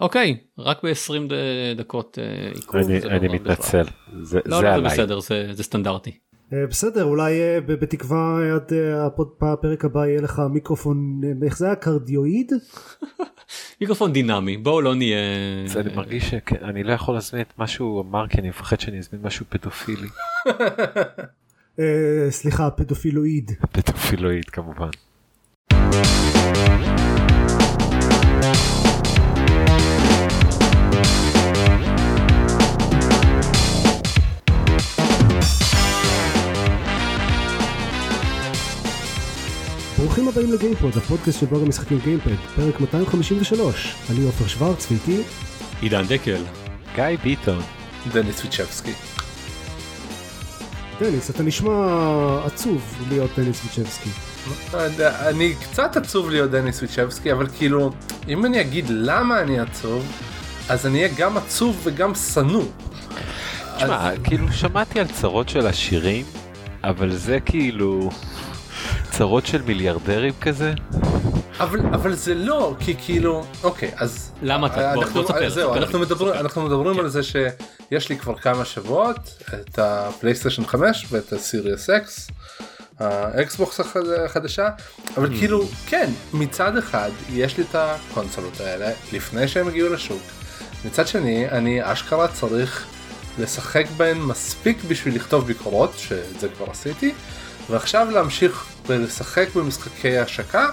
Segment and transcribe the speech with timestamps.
[0.00, 1.32] אוקיי, רק ב-20
[1.76, 2.18] דקות
[2.54, 2.76] עיכוב.
[2.76, 3.84] אני, אני מתנצל,
[4.22, 4.92] זה, לא, זה לא, זה עליי.
[4.92, 6.18] בסדר, זה, זה סטנדרטי.
[6.52, 9.06] אה, בסדר אולי אה, בתקווה עד אה,
[9.52, 12.52] הפרק הבא יהיה לך מיקרופון אה, איך זה היה קרדיואיד
[13.80, 15.18] מיקרופון דינמי, בואו לא נהיה...
[15.66, 18.98] זה אני מרגיש שאני לא יכול להזמין את מה שהוא אמר כי אני מפחד שאני
[18.98, 20.08] אזמין משהו פדופילי.
[21.80, 24.90] אה, סליחה פדופילואיד פדופילואיד כמובן.
[40.10, 45.22] ברוכים הבאים לגיימפוד הפודקאסט של בלוג המשחקים גיימפד פרק 253 אני עופר שוורץ ואיתי
[45.80, 46.42] עידן דקל.
[46.94, 47.62] גיא ביטון.
[48.12, 48.92] דניס ויצ'בסקי.
[51.00, 51.72] דניס אתה נשמע
[52.44, 54.10] עצוב להיות דניס ויצ'בסקי
[54.72, 54.78] לא
[55.28, 57.90] אני קצת עצוב להיות דניס ויצ'בסקי אבל כאילו
[58.28, 60.06] אם אני אגיד למה אני עצוב
[60.68, 62.64] אז אני אהיה גם עצוב וגם שנוא.
[63.76, 66.24] תשמע, כאילו שמעתי על צרות של עשירים,
[66.84, 68.10] אבל זה כאילו
[69.10, 70.72] צרות של מיליארדרים כזה.
[71.60, 74.74] אבל אבל זה לא כי כאילו אוקיי אז למה אתה?
[74.94, 76.40] בוא- אנחנו- בוא תספר, זהו תספר אנחנו לי, מדברים תספר.
[76.44, 79.18] אנחנו מדברים על זה שיש לי כבר כמה שבועות
[79.54, 82.28] את הפלייסטיישן 5 ואת ה Series X.
[82.98, 84.68] האקסבוקס החד- החדשה
[85.16, 85.38] אבל הממ.
[85.38, 90.22] כאילו כן מצד אחד יש לי את הקונסולות האלה לפני שהם הגיעו לשוק
[90.84, 92.84] מצד שני אני אשכרה צריך
[93.38, 97.12] לשחק בהן מספיק בשביל לכתוב ביקורות שאת זה כבר עשיתי
[97.70, 100.68] ועכשיו להמשיך ולשחק במשחקי השקה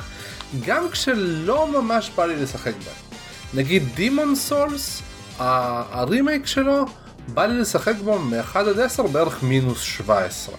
[0.66, 3.20] גם כשלא ממש בא לי לשחק בהם.
[3.54, 5.02] נגיד דימון סולס
[5.40, 6.86] הרימייק שלו
[7.28, 10.56] בא לי לשחק בו מ-1 עד 10 בערך מינוס 17.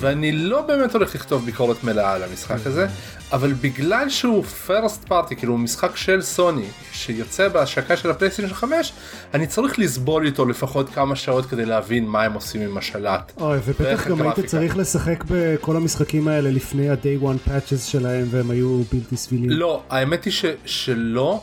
[0.00, 2.86] ואני לא באמת הולך לכתוב ביקורת מלאה על המשחק הזה
[3.32, 8.92] אבל בגלל שהוא פרסט פארטי כאילו הוא משחק של סוני שיוצא בהשקה של הפלייסטיישן 5
[9.34, 13.32] אני צריך לסבול איתו לפחות כמה שעות כדי להבין מה הם עושים עם השלט.
[13.40, 14.40] אוי ובטח גם היית.
[14.46, 19.82] צריך לשחק בכל המשחקים האלה לפני ה-day one patches שלהם והם היו בלתי סבילים לא
[19.90, 21.42] האמת היא ש, שלא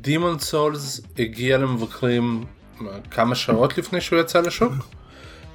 [0.00, 2.44] דימון סולס הגיע למבקרים
[2.80, 4.72] אה, כמה שעות לפני שהוא יצא לשוק.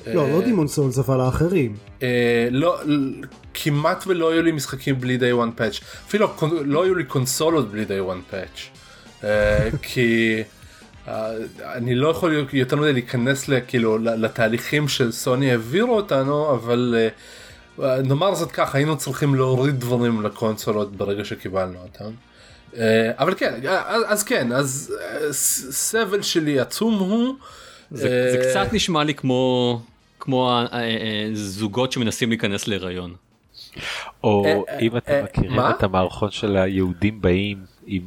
[0.08, 2.80] לא לא דימון סולס אבל האחרים אה, לא
[3.54, 6.28] כמעט ולא היו לי משחקים בלי day one patch אפילו
[6.66, 8.60] לא היו לי קונסולות בלי day one patch
[9.24, 10.44] אה, כי
[11.08, 11.32] אה,
[11.74, 17.08] אני לא יכול יותר מדי להיכנס ל- כאילו לתהליכים שסוני העבירו אותנו אבל אה,
[17.86, 22.12] אה, נאמר זאת ככה היינו צריכים להוריד דברים לקונסולות ברגע שקיבלנו אותם.
[22.78, 23.54] אה, אבל כן
[24.08, 25.34] אז, כן אז אה,
[25.72, 27.36] סבל שלי עצום הוא.
[27.92, 29.82] זה, אה, זה קצת נשמע לי כמו
[30.20, 33.14] כמו אה, אה, זוגות שמנסים להיכנס להיריון.
[34.24, 35.60] או אה, אם אתם מכירים?
[35.60, 38.02] את המערכון של היהודים באים עם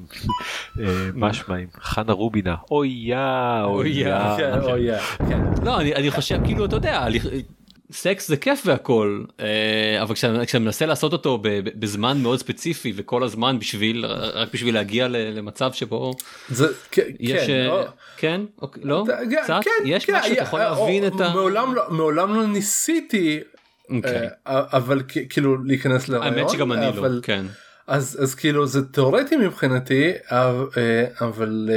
[0.81, 0.85] אה,
[1.15, 3.17] מה שמעים חנה רובינה אוי יא
[3.65, 4.05] אוי
[4.63, 4.99] אוי יא.
[5.29, 5.41] כן.
[5.65, 7.07] לא אני, אני חושב כאילו אתה יודע
[7.93, 11.39] סקס זה כיף והכל אה, אבל כשאני מנסה לעשות אותו
[11.79, 16.15] בזמן מאוד ספציפי וכל הזמן בשביל רק בשביל להגיע למצב שבו
[16.49, 16.67] זה
[17.21, 17.83] יש כן, אה, או-
[18.17, 18.41] כן?
[18.63, 19.05] אוקיי, לא?
[19.31, 19.61] כן, קצת?
[19.65, 20.29] כן, יש כן, משהו?
[20.31, 21.29] שאתה יכול אה, להבין או- את ה...
[21.35, 23.41] מעולם לא מעולם לא ניסיתי
[23.97, 24.29] אוקיי.
[24.47, 27.45] אה, אבל כאילו להיכנס לרעיון האמת שגם אני לא אבל- כן.
[27.87, 30.67] אז אז כאילו זה תיאורטי מבחינתי אבל,
[31.21, 31.71] אבל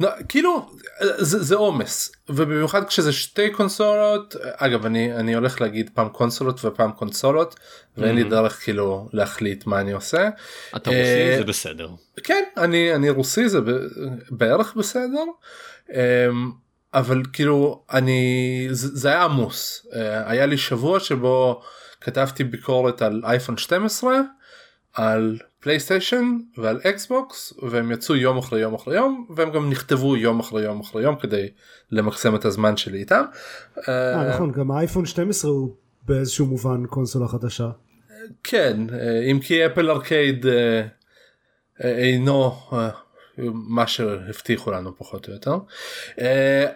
[0.00, 0.70] לא, כאילו
[1.02, 6.92] אה, זה עומס ובמיוחד כשזה שתי קונסולות אגב אני אני הולך להגיד פעם קונסולות ופעם
[6.92, 7.54] קונסולות
[7.96, 10.28] ואין לי דרך כאילו להחליט מה אני עושה.
[10.76, 11.88] אתה אה, רוסי זה בסדר.
[12.24, 13.58] כן אני אני רוסי זה
[14.30, 15.24] בערך בסדר
[15.92, 15.96] אמ,
[16.94, 21.62] אבל כאילו אני זה, זה היה עמוס אה, היה לי שבוע שבו
[22.00, 24.20] כתבתי ביקורת על אייפון 12
[24.92, 30.40] על פלייסטיישן ועל אקסבוקס והם יצאו יום אחרי יום אחרי יום והם גם נכתבו יום
[30.40, 31.48] אחרי יום אחרי יום כדי
[31.90, 33.24] למקסם את הזמן שלי איתם.
[33.88, 35.74] אה, נכון גם האייפון 12 הוא
[36.06, 37.70] באיזשהו מובן קונסולה חדשה
[38.42, 40.86] כן אה, אם כי Apple Arcade אה,
[41.84, 42.90] אה, אינו אה,
[43.52, 45.56] מה שהבטיחו לנו פחות או יותר.
[46.20, 46.66] אה,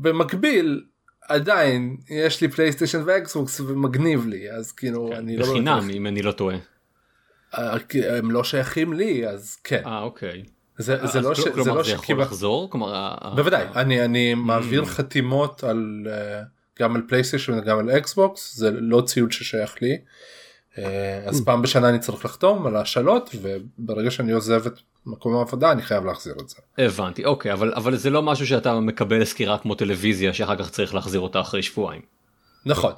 [0.00, 0.84] במקביל
[1.28, 6.32] עדיין יש לי פלייסטיישן ואקסבוקס ומגניב לי אז כאילו אני לא בחינם אם אני לא
[6.32, 6.56] טועה.
[7.54, 7.76] אה,
[8.18, 10.42] הם לא שייכים לי אז כן אה אוקיי.
[10.78, 12.70] זה זה אז לא ש- כל- זה כלומר לא זה יכול שקיבל- לחזור?
[12.70, 14.36] כלומר ה- ה- בוודאי אני אני ממ.
[14.36, 16.42] מעביר חתימות על אה,
[16.78, 19.98] גם על פלייסטיישן וגם על אקסבוקס זה לא ציוד ששייך לי.
[20.78, 20.84] אה,
[21.24, 21.28] Mm.
[21.28, 24.72] אז פעם בשנה אני צריך לחתום על השאלות וברגע שאני עוזב את
[25.06, 26.56] מקום העבודה אני חייב להחזיר את זה.
[26.78, 30.94] הבנתי אוקיי אבל אבל זה לא משהו שאתה מקבל סקירה כמו טלוויזיה שאחר כך צריך
[30.94, 32.02] להחזיר אותה אחרי שבועיים.
[32.66, 32.92] נכון.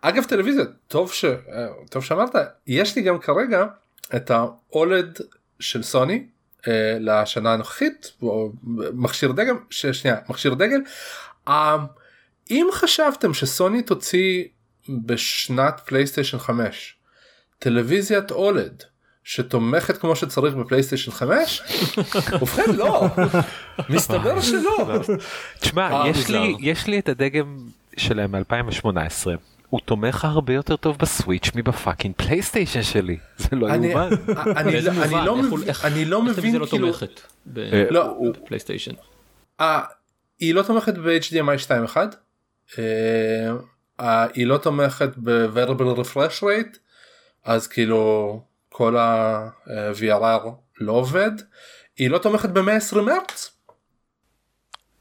[0.00, 1.24] אגב טלוויזיה טוב ש...
[1.24, 1.36] אה,
[1.90, 2.30] טוב שאמרת
[2.66, 3.64] יש לי גם כרגע
[4.16, 5.18] את האולד
[5.60, 6.26] של סוני
[6.68, 8.52] אה, לשנה הנוכחית או
[8.94, 10.80] מכשיר דגל שנייה מכשיר דגל.
[11.48, 11.76] אה,
[12.50, 14.44] אם חשבתם שסוני תוציא
[14.88, 16.96] בשנת פלייסטיישן 5
[17.58, 18.82] טלוויזיית OLED
[19.24, 21.62] שתומכת כמו שצריך בפלייסטיישן 5
[22.40, 23.06] ובכן לא
[23.88, 25.00] מסתבר שלא
[25.60, 26.40] תשמע, אה, יש מוזר.
[26.40, 27.58] לי, יש לי את הדגם
[27.96, 29.53] שלהם מ-2018.
[29.74, 33.18] הוא תומך הרבה יותר טוב בסוויץ' מב fucking פלייסטיישן שלי.
[33.36, 34.08] זה לא אני יאומן.
[34.56, 35.24] אני לא- אני מובן?
[35.24, 38.92] לא איך לא מבין זה לא כאילו תומכת בפלייסטיישן.
[39.60, 39.80] אה,
[40.38, 41.96] היא לא תומכת ב-HDMI 2.1
[42.78, 42.82] אה,
[44.00, 46.78] אה, היא לא תומכת ב-Variable Refresh Rate
[47.44, 50.48] אז כאילו כל ה-VRR
[50.80, 51.30] לא עובד
[51.96, 53.56] היא לא תומכת ב-120 הרץ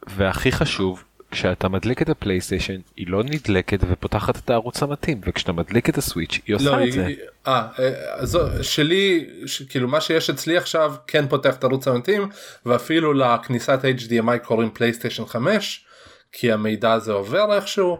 [0.07, 5.89] והכי חשוב, כשאתה מדליק את הפלייסטיישן, היא לא נדלקת ופותחת את הערוץ המתאים, וכשאתה מדליק
[5.89, 7.07] את הסוויץ', היא עושה לא, את זה.
[7.47, 12.29] אה, אה, זו- שלי ש- כאילו מה שיש אצלי עכשיו כן פותח את הערוץ המתאים
[12.65, 15.85] ואפילו לכניסת HDMI קוראים פלייסטיישן 5
[16.31, 17.97] כי המידע הזה עובר איכשהו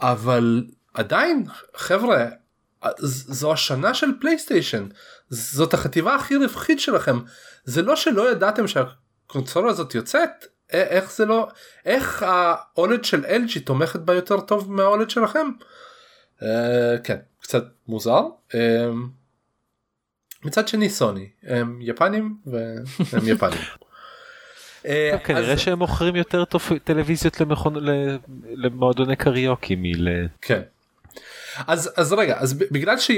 [0.00, 0.64] אבל
[0.94, 1.44] עדיין
[1.76, 2.26] חבר'ה
[2.98, 4.86] זו השנה של פלייסטיישן
[5.30, 7.18] זאת החטיבה הכי רווחית שלכם
[7.64, 10.30] זה לא שלא ידעתם שהקונסולה הזאת יוצאת
[10.72, 11.48] איך זה לא
[11.86, 15.46] איך ה OLED של LG תומכת בה יותר טוב מה OLED שלכם.
[16.42, 18.22] אה, כן קצת מוזר
[18.54, 18.90] אה,
[20.44, 23.60] מצד שני סוני הם יפנים והם יפנים.
[24.86, 27.36] אה, כנראה שהם מוכרים יותר טוב טלוויזיות
[28.56, 30.08] למועדוני קריוקי מל...
[30.40, 30.62] כן.
[31.66, 33.10] אז אז רגע אז בגלל ש...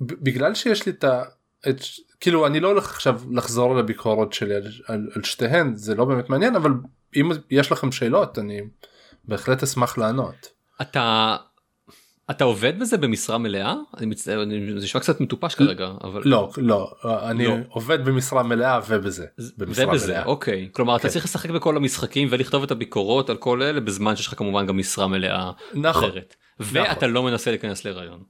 [0.00, 1.22] בגלל שיש לי את ה...
[1.68, 1.80] את...
[2.24, 6.04] כאילו אני לא הולך עכשיו לחזור על הביקורת שלי על, על, על שתיהן זה לא
[6.04, 6.70] באמת מעניין אבל
[7.16, 8.60] אם יש לכם שאלות אני
[9.24, 10.48] בהחלט אשמח לענות.
[10.82, 11.36] אתה
[12.30, 13.74] אתה עובד בזה במשרה מלאה?
[13.96, 16.22] אני מצטער, אני- זה נשמע קצת מטופש כרגע, אבל...
[16.24, 17.54] לא לא אני לא.
[17.68, 19.26] עובד במשרה מלאה ובזה.
[19.58, 20.24] במשרה ובזה, מלאה.
[20.24, 20.68] אוקיי.
[20.72, 21.08] כלומר, אתה כן.
[21.08, 24.78] צריך לשחק בכל המשחקים ולכתוב את הביקורות על כל אלה בזמן שיש לך כמובן גם
[24.78, 26.04] משרה מלאה נכון.
[26.04, 26.36] אחרת.
[26.60, 28.22] ואתה לא מנסה להיכנס להיריון.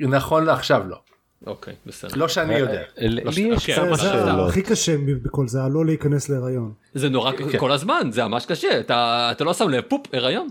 [0.00, 1.00] נכון לעכשיו לא.
[1.46, 2.10] אוקיי, בסדר.
[2.16, 2.82] לא שאני יודע.
[2.96, 4.48] לי לא יש אוקיי, כמה שאתה- שאלות.
[4.50, 6.72] הכי קשה בכל זה, הלא להיכנס להיריון.
[6.94, 7.58] זה נורא כן.
[7.58, 10.48] כל הזמן, זה ממש קשה, אתה לא שם לב, פופ, הריון.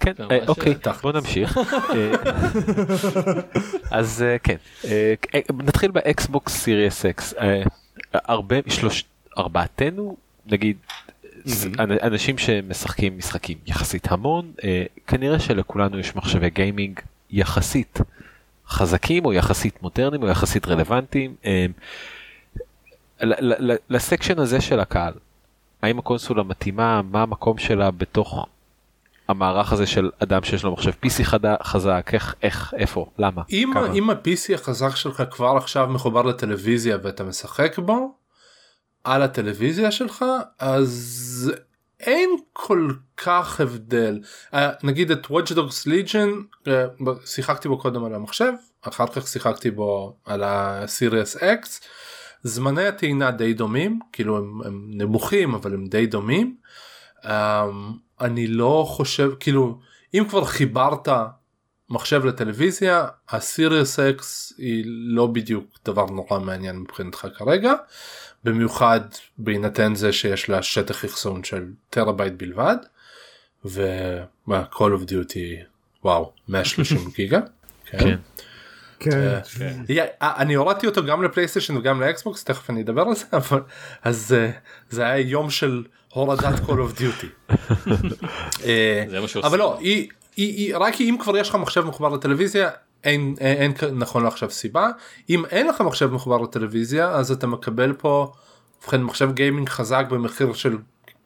[0.00, 0.74] כן, אה, אוקיי.
[1.02, 1.58] בוא נמשיך.
[1.58, 2.12] אה,
[3.90, 7.34] אז אה, כן, אה, אה, נתחיל באקסבוקס Series X.
[7.34, 7.62] אה,
[8.14, 9.04] הרבה, שלוש,
[9.38, 10.16] ארבעתנו,
[10.46, 10.76] נגיד,
[12.02, 17.98] אנשים שמשחקים משחקים יחסית המון, אה, כנראה שלכולנו יש מחשבי גיימינג יחסית
[18.70, 21.34] חזקים או יחסית מודרניים או יחסית רלוונטיים.
[23.22, 25.12] ל- ל section הזה של הקהל,
[25.82, 28.46] האם הקונסולה מתאימה, מה המקום שלה בתוך
[29.28, 33.70] המערך הזה של אדם שיש לו מחשב PC חד- חזק, איך, איך, איפה, למה, אם,
[33.74, 33.92] כמה?
[33.92, 38.14] אם ה-PC החזק שלך כבר עכשיו מחובר לטלוויזיה ואתה משחק בו
[39.04, 40.24] על הטלוויזיה שלך
[40.58, 41.52] אז
[42.00, 44.20] אין כל כך הבדל.
[44.52, 48.52] uh, נגיד את Watch Dogs Legion uh, שיחקתי בו קודם על המחשב
[48.82, 51.84] אחר כך שיחקתי בו על ה-Series X.
[52.42, 56.56] זמני הטעינה די דומים כאילו הם, הם נמוכים אבל הם די דומים.
[57.22, 57.26] um,
[58.20, 59.78] אני לא חושב כאילו
[60.14, 61.08] אם כבר חיברת
[61.90, 67.72] מחשב לטלוויזיה הסיריוס אקס היא לא בדיוק דבר נורא מעניין מבחינתך כרגע
[68.44, 69.00] במיוחד
[69.38, 72.76] בהינתן זה שיש לה שטח אחסון של טראבייט בלבד
[73.64, 75.64] ומה call of duty
[76.04, 77.40] וואו 130 גיגה.
[77.86, 78.16] כן.
[79.00, 79.38] כן.
[79.88, 83.60] יא, אה, אני הורדתי אותו גם לפלייסטיישן וגם לאקסבוקס תכף אני אדבר על זה אבל
[84.02, 84.50] אז אה,
[84.90, 87.26] זה היה יום של הורדת call of duty.
[88.64, 89.44] אה, זה מה שעושים.
[89.44, 89.78] אבל לא
[90.74, 92.70] רק אם כבר יש לך מחשב מחובר לטלוויזיה
[93.04, 94.88] אין, אין, אין נכון לעכשיו סיבה
[95.30, 98.32] אם אין לך מחשב מחובר לטלוויזיה אז אתה מקבל פה
[98.82, 100.76] ובכן מחשב גיימינג חזק במחיר של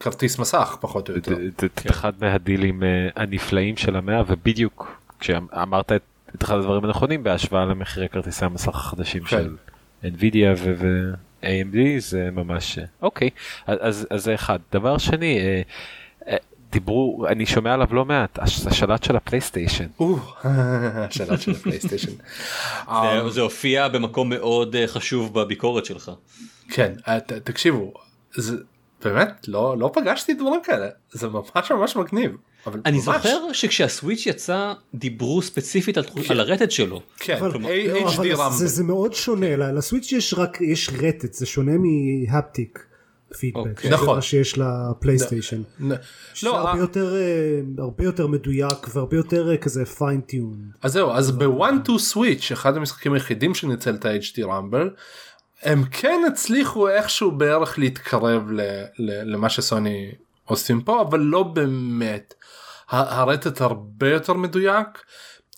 [0.01, 1.37] כרטיס מסך פחות או יותר.
[1.91, 6.03] אחד מהדילים אה, הנפלאים של המאה ובדיוק כשאמרת את
[6.35, 9.29] את אחד הדברים הנכונים בהשוואה למחירי כרטיסי המסך החדשים כן.
[9.29, 9.57] של
[10.03, 13.31] NVIDIA ו-AMD זה ממש אה, אוקיי
[13.67, 15.39] אז- אז אז זה אחד דבר שני
[16.29, 16.37] אה,
[16.79, 19.85] דיברו אני שומע עליו לא מעט הש- השלט של הפלייסטיישן
[20.45, 22.13] השאלה של הפלייסטיישן.
[22.89, 26.11] אה, זה- זה הופיע במקום מאוד אה, חשוב בביקורת שלך.
[26.69, 27.93] כן אה, תקשיבו
[28.37, 28.57] זה
[29.05, 32.31] באמת לא לא פגשתי דברים כאלה זה ממש ממש מגניב.
[32.67, 37.01] אבל אני ממש, זוכר שכשהסוויץ' יצא דיברו ספציפית על תחוש- על הרטט שלו.
[37.19, 38.51] כן, אבל, כלומר, לא, HD אבל.
[38.53, 42.87] זה, זה מאוד שונה, ל- לסוויץ' יש רק, יש רטט, זה שונה מ haptic
[43.39, 43.91] feedback, אוקיי.
[43.91, 44.17] נכון.
[44.17, 45.63] מה שיש לפלייסטיישן.
[45.81, 45.93] נ-
[46.35, 50.57] שזה לא, הרבה אה, יותר, אה, הרבה יותר מדויק והרבה יותר אה, כזה fine tune.
[50.83, 54.91] אז זהו אז בוואן טו סוויץ' אחד המשחקים היחידים שניצל את ה- HD rumble
[55.63, 58.61] הם כן הצליחו איכשהו בערך להתקרב ל,
[58.99, 60.13] ל, למה שסוני
[60.45, 62.35] עושים פה אבל לא באמת.
[62.89, 64.87] הרטט הרבה יותר מדויק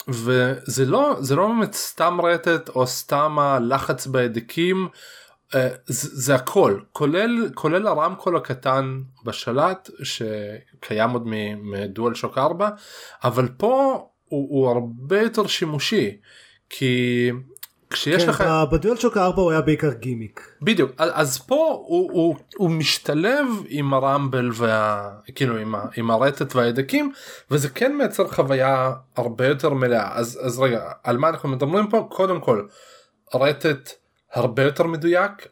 [0.09, 4.89] וזה לא זה לא באמת סתם רטט או סתם הלחץ בהדקים
[5.53, 6.81] זה, זה הכל.
[6.93, 11.23] כולל כולל הרמקול הקטן בשלט שקיים עוד
[11.63, 12.69] מדואל שוק 4
[13.25, 16.17] אבל פה הוא, הוא הרבה יותר שימושי
[16.71, 17.31] כי
[17.91, 20.41] כשיש כן, לך ב-DualShock 4 הוא היה בעיקר גימיק.
[20.63, 20.91] בדיוק.
[20.99, 25.11] אז פה הוא, הוא, הוא משתלב עם ה-rumble וה...
[25.35, 27.13] כאילו עם, ה, עם הרטט וההדקים
[27.51, 30.19] וזה כן מייצר חוויה הרבה יותר מלאה.
[30.19, 32.09] אז אז רגע על מה אנחנו מדברים פה?
[32.11, 32.67] קודם כל
[33.35, 33.91] רטט
[34.33, 35.47] הרבה יותר מדויק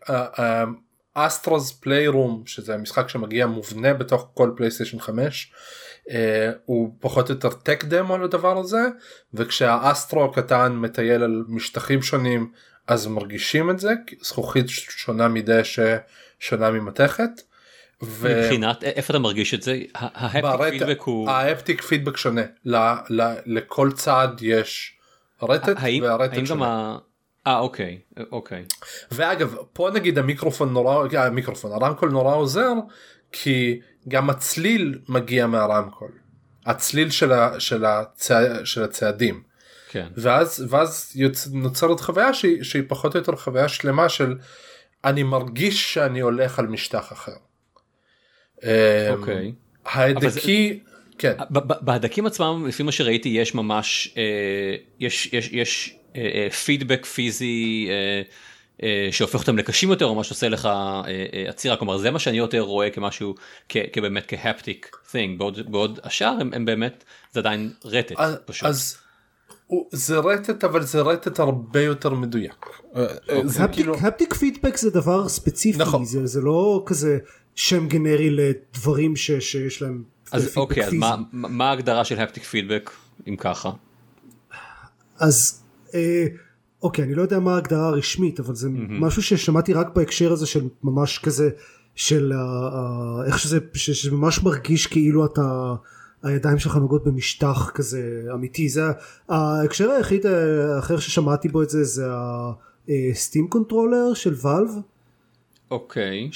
[1.14, 5.52] Astro's Playroom שזה משחק שמגיע מובנה בתוך כל פלייסטיישן 5
[6.09, 6.12] uh,
[6.64, 8.83] הוא פחות או יותר טק דמו לדבר הזה
[9.35, 12.50] וכשהאסטרו הקטן מטייל על משטחים שונים
[12.87, 15.97] אז מרגישים את זה זכוכית שונה מדשא
[16.40, 17.31] שונה ממתכת.
[18.02, 18.43] ו...
[18.43, 19.78] מבחינת איפה אתה מרגיש את זה?
[19.95, 21.31] ההפטיק פידבק הוא...
[21.31, 22.76] ההפטיק פידבק שונה ל,
[23.11, 24.99] ל, לכל צד יש
[25.43, 26.99] רטט והרטט שונה.
[27.46, 27.98] אה אוקיי
[28.32, 28.64] אוקיי.
[29.12, 32.72] ואגב פה נגיד המיקרופון נורא המיקרופון הרמקול נורא עוזר
[33.32, 36.10] כי גם הצליל מגיע מהרמקול.
[36.66, 39.42] הצליל של, ה, של, הצע, של הצעדים.
[39.90, 40.08] כן.
[40.16, 41.48] ואז ואז יוצ...
[41.52, 44.38] נוצרת חוויה שהיא, שהיא פחות או יותר חוויה שלמה של
[45.04, 47.32] אני מרגיש שאני הולך על משטח אחר.
[49.10, 49.52] אוקיי.
[49.84, 50.80] ההדקי.
[51.18, 51.34] כן.
[51.80, 55.96] בהדקים עצמם לפי מה שראיתי יש ממש אה, יש יש יש
[56.64, 57.87] פידבק פיזי.
[57.90, 58.23] אה,
[58.83, 62.18] אה, שהופך אותם לקשים יותר או מה שעושה לך אה, אה, עצירה כלומר זה מה
[62.18, 63.35] שאני יותר רואה כמשהו
[63.68, 68.68] כבאמת כהפטיק thing בעוד בעוד השאר הם, הם באמת זה עדיין רטט אז, פשוט.
[68.68, 68.97] אז
[69.92, 72.66] זה רטט אבל זה רטט הרבה יותר מדויק.
[73.73, 76.04] כאילו- הפטיק פידבק זה דבר ספציפי נכון.
[76.04, 77.18] זה, זה לא כזה
[77.54, 80.02] שם גנרי לדברים ש, שיש להם
[80.33, 82.90] אז אוקיי אז מה, מה ההגדרה של הפטיק פידבק
[83.28, 83.71] אם ככה.
[85.18, 85.63] אז.
[85.94, 86.26] אה,
[86.82, 88.92] אוקיי אני לא יודע מה ההגדרה הרשמית אבל זה mm-hmm.
[89.00, 91.50] משהו ששמעתי רק בהקשר הזה של ממש כזה
[91.94, 95.74] של uh, uh, איך שזה שזה ממש מרגיש כאילו אתה
[96.22, 98.82] הידיים שלך נוגעות במשטח כזה אמיתי זה
[99.28, 102.06] ההקשר היחיד האחר ששמעתי בו את זה זה
[102.88, 104.71] ה-Steam Controller של Valve
[105.75, 106.28] אוקיי.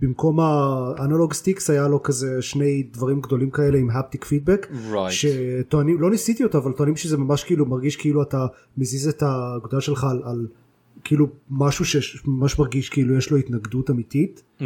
[0.00, 4.66] שבמקום ה-analog sticks היה לו כזה שני דברים גדולים כאלה עם haptic feedback.
[4.92, 5.10] Right.
[5.10, 8.46] שטוענים, לא ניסיתי אותו אבל טוענים שזה ממש כאילו מרגיש כאילו אתה
[8.76, 10.46] מזיז את האגודה שלך על, על
[11.04, 14.42] כאילו משהו שממש מרגיש כאילו יש לו התנגדות אמיתית.
[14.60, 14.64] Mm-hmm.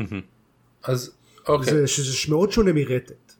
[0.85, 1.11] אז
[1.49, 1.73] אוקיי.
[1.75, 3.33] זה, שזה מאוד שונה מרטט.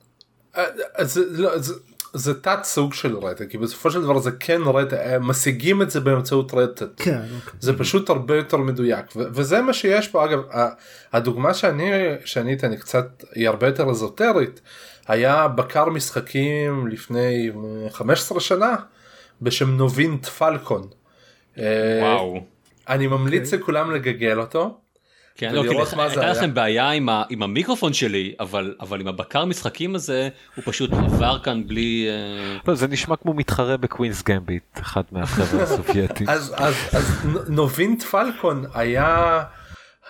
[0.57, 0.65] אה,
[0.95, 1.75] אז לא, זה,
[2.17, 5.91] זה תת סוג של רטט כי בסופו של דבר זה כן רטט אה, משיגים את
[5.91, 7.59] זה באמצעות רטט כן, אוקיי.
[7.61, 10.41] זה פשוט הרבה יותר מדויק ו- וזה מה שיש פה אגב
[11.13, 11.91] הדוגמה שאני
[12.25, 14.61] שאני אתן קצת היא הרבה יותר אזוטרית
[15.09, 17.51] היה בקר משחקים לפני
[17.91, 18.77] 15 שנה
[19.43, 20.89] בשם נובינט פלקון.
[21.59, 22.41] אה, וואו.
[22.89, 23.47] אני ממליץ okay.
[23.47, 23.59] אוקיי.
[23.59, 24.79] לכולם לגגל אותו.
[25.37, 29.45] כן, לא, כי הייתה לכם בעיה עם, ה, עם המיקרופון שלי, אבל, אבל עם הבקר
[29.45, 32.07] משחקים הזה, הוא פשוט עבר כאן בלי...
[32.09, 36.29] אה, לא, זה נשמע כמו מתחרה בקווינס גמביט, אחד מהחבר'ה הסובייטים.
[36.29, 39.43] אז, אז, אז נובינט פלקון היה,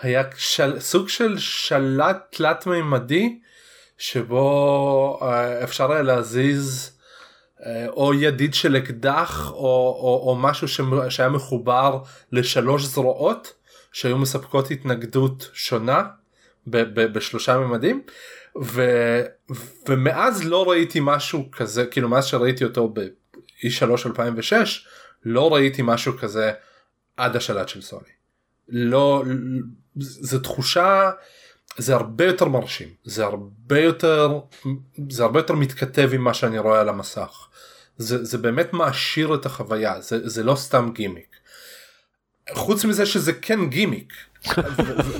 [0.01, 3.39] היה של, סוג של שלט תלת מימדי,
[3.97, 6.91] שבו אה, אפשר היה להזיז
[7.65, 10.67] אה, או ידיד של אקדח, או, או, או משהו
[11.09, 11.99] שהיה מחובר
[12.31, 13.56] לשלוש זרועות.
[13.97, 16.03] שהיו מספקות התנגדות שונה
[16.67, 18.01] ב- ב- בשלושה ממדים
[18.61, 19.23] ו-
[19.87, 24.87] ומאז לא ראיתי משהו כזה כאילו מאז שראיתי אותו ב-E3 2006
[25.25, 26.51] לא ראיתי משהו כזה
[27.17, 28.09] עד השלט של סוני.
[28.69, 29.23] לא
[29.97, 31.11] זה תחושה
[31.77, 34.39] זה הרבה יותר מרשים זה הרבה יותר
[35.09, 37.47] זה הרבה יותר מתכתב עם מה שאני רואה על המסך.
[37.97, 41.36] זה, זה באמת מעשיר את החוויה זה, זה לא סתם גימיק.
[42.53, 44.13] חוץ מזה שזה כן גימיק.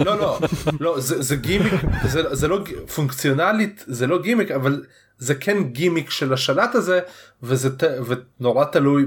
[0.05, 0.39] לא לא
[0.79, 2.60] לא זה, זה גימיק זה, זה לא
[2.96, 4.86] פונקציונלית זה לא גימיק אבל
[5.17, 7.00] זה כן גימיק של השלט הזה
[7.43, 7.69] וזה
[8.07, 9.05] ונורא תלוי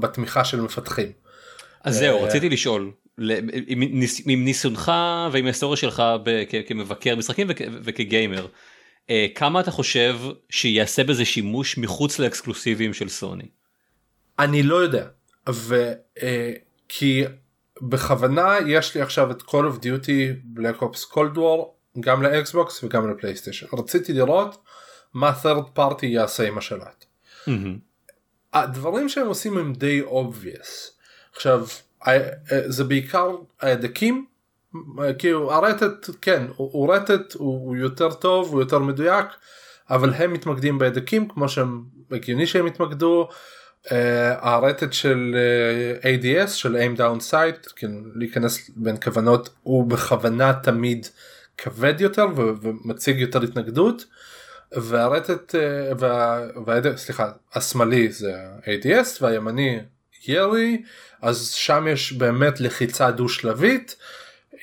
[0.00, 1.12] בתמיכה של מפתחים.
[1.84, 2.90] אז זהו אה, רציתי לשאול
[4.26, 4.92] עם ניסיונך
[5.32, 6.02] ועם ההיסטוריה שלך
[6.66, 7.46] כמבקר משחקים
[7.84, 8.46] וכגיימר
[9.10, 10.18] אה, כמה אתה חושב
[10.50, 13.48] שיעשה בזה שימוש מחוץ לאקסקלוסיביים של סוני.
[14.38, 15.06] אני לא יודע.
[15.48, 15.92] ו...
[16.22, 16.52] אה,
[16.88, 17.24] כי
[17.82, 21.66] בכוונה יש לי עכשיו את Call of Duty Black Ops Cold War
[22.00, 24.64] גם לאקסבוקס וגם לפלייסטיישן רציתי לראות
[25.14, 27.04] מה third party יעשה עם השלט.
[27.04, 27.50] Mm-hmm.
[28.52, 30.90] הדברים שהם עושים הם די obvious.
[31.34, 31.66] עכשיו
[32.66, 34.26] זה בעיקר ההדקים
[35.18, 39.26] כאילו הרטט כן הוא רטט הוא יותר טוב הוא יותר מדויק
[39.90, 43.28] אבל הם מתמקדים בהדקים כמו שהם הגיוני שהם התמקדו.
[43.86, 43.90] Uh,
[44.40, 45.36] הרטט של
[46.00, 51.06] uh, ADS של aim down sight כן, להיכנס בין כוונות הוא בכוונה תמיד
[51.58, 54.04] כבד יותר ומציג יותר התנגדות
[54.72, 55.54] והרטט
[55.98, 59.80] וה, וה, סליחה השמאלי זה ADS והימני
[60.28, 60.82] ירי
[61.22, 63.96] אז שם יש באמת לחיצה דו שלבית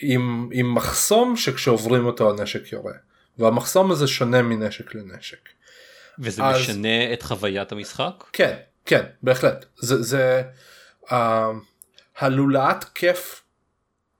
[0.01, 2.93] עם, עם מחסום שכשעוברים אותו הנשק יורה
[3.37, 5.49] והמחסום הזה שונה מנשק לנשק.
[6.19, 6.61] וזה אז...
[6.61, 8.23] משנה את חוויית המשחק?
[8.33, 8.55] כן
[8.89, 9.65] כן בהחלט.
[9.77, 10.43] זה זה
[11.05, 11.13] uh,
[12.19, 13.43] הלולאת כיף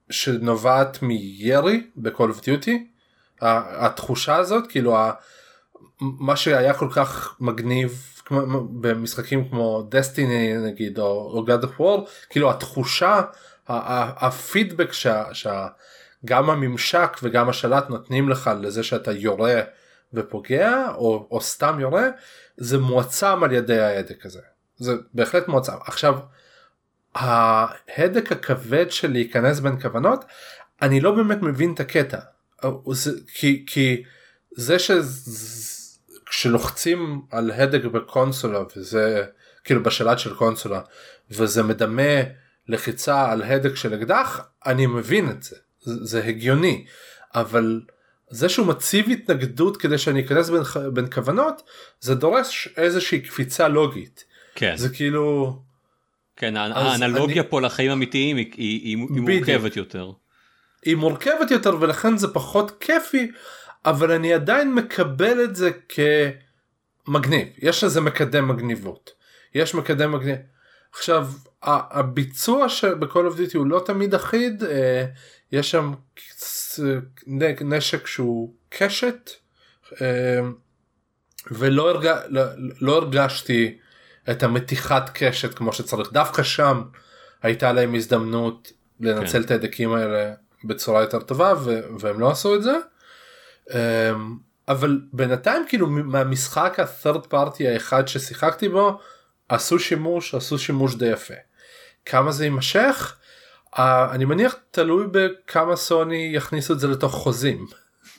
[0.10, 2.72] שנובעת מירי ב-call of duty
[3.42, 4.98] התחושה הזאת כאילו
[6.00, 12.10] מה שהיה כל כך מגניב כמו, במשחקים כמו דסטיני נגיד או, או God of War
[12.30, 13.22] כאילו התחושה
[13.68, 14.90] הפידבק
[15.34, 19.62] שגם הממשק וגם השלט נותנים לך לזה שאתה יורה
[20.14, 22.08] ופוגע או, או סתם יורה
[22.58, 24.40] זה מועצם על ידי ההדק הזה
[24.80, 26.20] זה בהחלט מועצם עכשיו
[27.16, 30.26] ההדק הכבד של להיכנס בין כוונות
[30.82, 32.20] אני לא באמת מבין את הקטע.
[33.34, 34.04] כי, כי
[34.52, 34.78] זה
[36.28, 39.26] שכשלוחצים על הדק בקונסולה וזה
[39.64, 40.82] כאילו בשלט של קונסולה
[41.32, 42.22] וזה מדמה
[42.68, 46.86] לחיצה על הדק של אקדח אני מבין את זה, זה הגיוני.
[47.36, 47.82] אבל
[48.30, 50.62] זה שהוא מציב התנגדות כדי שאני אכנס בין,
[50.94, 51.62] בין כוונות
[52.00, 54.26] זה דורש איזושהי קפיצה לוגית.
[54.60, 54.78] כן.
[54.78, 55.56] זה כאילו.
[56.36, 57.50] כן האנלוגיה אני...
[57.50, 60.12] פה לחיים אמיתיים היא, היא, היא, מורכבת יותר.
[60.86, 63.32] היא מורכבת יותר ולכן זה פחות כיפי
[63.86, 65.72] אבל אני עדיין מקבל את זה
[67.08, 69.12] כמגניב יש לזה מקדם מגניבות
[69.56, 70.38] יש מקדם מגניב.
[70.94, 71.28] עכשיו
[71.64, 75.06] הביצוע שבכל of Duty הוא לא תמיד אחיד אה,
[75.52, 75.94] יש שם
[77.62, 79.30] נשק שהוא קשת
[80.02, 80.40] אה,
[81.52, 82.08] ולא הרג...
[82.30, 82.42] לא,
[82.82, 83.78] לא הרגשתי
[84.32, 86.84] את המתיחת קשת כמו שצריך דווקא שם
[87.44, 89.42] הייתה להם הזדמנות לנצל כן.
[89.42, 91.80] את ההדקים האלה בצורה יותר טובה ו...
[92.00, 92.78] והם לא עשו את זה.
[93.74, 94.12] אה,
[94.68, 99.00] אבל בינתיים כאילו מהמשחק ה-third party האחד ששיחקתי בו
[99.50, 101.34] עשו שימוש עשו שימוש די יפה.
[102.06, 103.16] כמה זה יימשך?
[103.76, 103.80] Uh,
[104.12, 107.66] אני מניח תלוי בכמה סוני יכניסו את זה לתוך חוזים.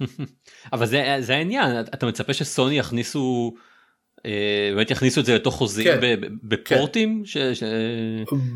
[0.73, 3.55] אבל זה, זה העניין אתה מצפה שסוני יכניסו
[4.77, 7.27] באמת יכניסו את זה לתוך חוזים כן, בפורטים כן.
[7.27, 7.63] ש, ש...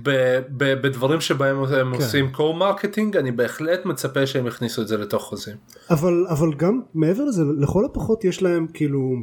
[0.03, 0.11] ב,
[0.57, 2.03] ב, בדברים שבהם הם כן.
[2.03, 5.57] עושים co-marketing אני בהחלט מצפה שהם יכניסו את זה לתוך חוזים.
[5.91, 9.17] אבל אבל גם מעבר לזה לכל הפחות יש להם כאילו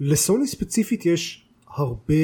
[0.00, 2.14] לסוני ספציפית יש הרבה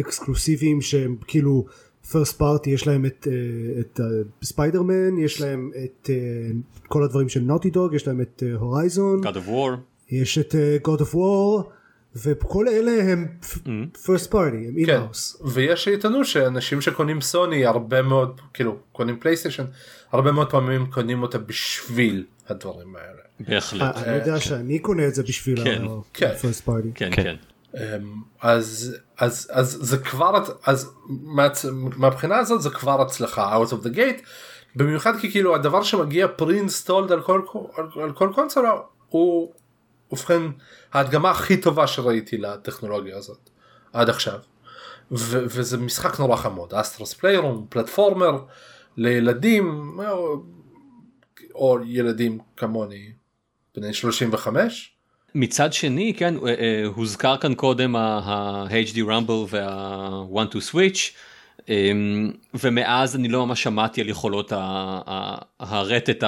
[0.00, 1.66] אקסקלוסיבים שהם כאילו
[2.12, 4.00] first party יש להם את, אה, את
[4.42, 6.16] ספיידרמן יש להם את אה,
[6.88, 9.76] כל הדברים של נוטי דוג יש להם את Horizon God of War
[10.10, 10.54] יש את
[10.86, 11.77] God of War
[12.16, 13.26] וכל אלה הם
[14.04, 15.44] first party הם in-house כן.
[15.48, 19.64] ויש שיטענו שאנשים שקונים סוני הרבה מאוד כאילו קונים פלייסטיישן
[20.12, 23.22] הרבה מאוד פעמים קונים אותה בשביל הדברים האלה.
[23.40, 23.96] בהחלט.
[23.96, 25.58] אני יודע שאני קונה את זה בשביל
[26.22, 26.88] הפרסט פארטי.
[26.94, 27.36] כן כן.
[28.40, 30.90] אז אז אז זה כבר אז
[31.96, 34.22] מהבחינה הזאת זה כבר הצלחה out of the gate
[34.76, 37.42] במיוחד כי כאילו הדבר שמגיע pre-installed על כל
[38.02, 38.72] על כל קונסולה
[39.08, 39.52] הוא
[40.12, 40.42] ובכן
[40.92, 43.50] ההדגמה הכי טובה שראיתי לטכנולוגיה הזאת
[43.92, 44.38] עד עכשיו.
[45.12, 46.74] ו- וזה משחק נורא חמוד.
[46.74, 48.38] אסטרוס פליירום פלטפורמר
[48.96, 50.42] לילדים או,
[51.54, 53.12] או ילדים כמוני
[53.76, 54.92] בני 35
[55.34, 60.98] מצד שני כן אה, אה, הוזכר כאן קודם ה-HD rumble וה-one to switch
[61.68, 64.52] אמ, ומאז אני לא ממש שמעתי על יכולות
[65.60, 66.24] הרטט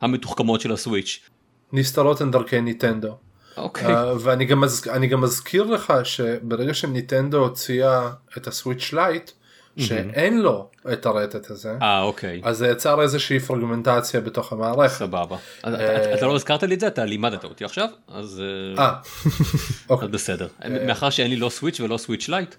[0.00, 1.27] המתוחכמות של הסוויץ'.
[1.72, 3.16] נסתרות הן דרכי ניטנדו.
[3.56, 3.86] אוקיי.
[3.86, 3.90] Okay.
[3.90, 9.30] Uh, ואני גם, אני גם מזכיר לך שברגע שניטנדו הוציאה את הסוויץ' לייט
[9.78, 15.36] שאין לו את הרטט הזה אה אוקיי אז זה יצר איזושהי פרגמנטציה בתוך המערכת סבבה
[15.66, 18.42] אה, אתה לא הזכרת לי את זה אתה לימדת אותי עכשיו אז
[18.78, 18.94] אה, אה
[19.88, 20.08] אוקיי.
[20.08, 20.48] בסדר
[20.86, 22.54] מאחר שאין לי לא סוויץ' ולא סוויץ' לייט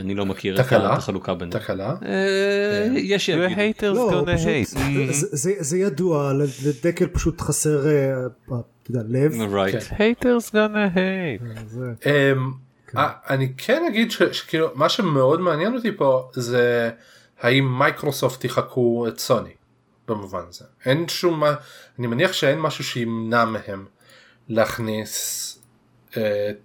[0.00, 1.62] אני לא מכיר את החלוקה ביניהם.
[1.62, 1.94] תקלה?
[2.94, 3.94] יש יגידו.
[3.94, 4.24] לא,
[5.58, 6.32] זה ידוע
[6.66, 7.86] לדקל פשוט חסר
[8.88, 9.32] לב.
[9.92, 11.74] haters gonna hate.
[12.00, 12.98] כן.
[12.98, 16.90] אה, אני כן אגיד שכאילו מה שמאוד מעניין אותי פה זה
[17.40, 19.50] האם מייקרוסופט יחקו את סוני
[20.08, 21.54] במובן הזה אין שום מה
[21.98, 23.84] אני מניח שאין משהו שימנע מהם
[24.48, 25.63] להכניס אה,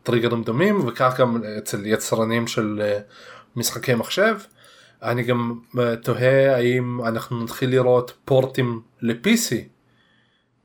[0.03, 2.99] טריגרים דומים וכך גם אצל יצרנים של אה,
[3.55, 4.37] משחקי מחשב
[5.03, 9.55] אני גם אה, תוהה האם אנחנו נתחיל לראות פורטים ל-PC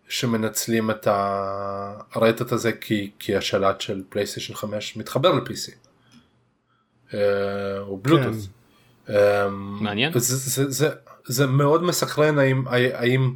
[0.09, 5.73] שמנצלים את הרטט הזה כי, כי השלט של פלייסטיישן 5 מתחבר ל-PC.
[7.15, 8.35] אה, או בלוטות.
[9.07, 9.13] כן.
[9.51, 10.13] מעניין.
[10.19, 10.89] זה, זה, זה,
[11.25, 13.35] זה מאוד מסקרן האם, האם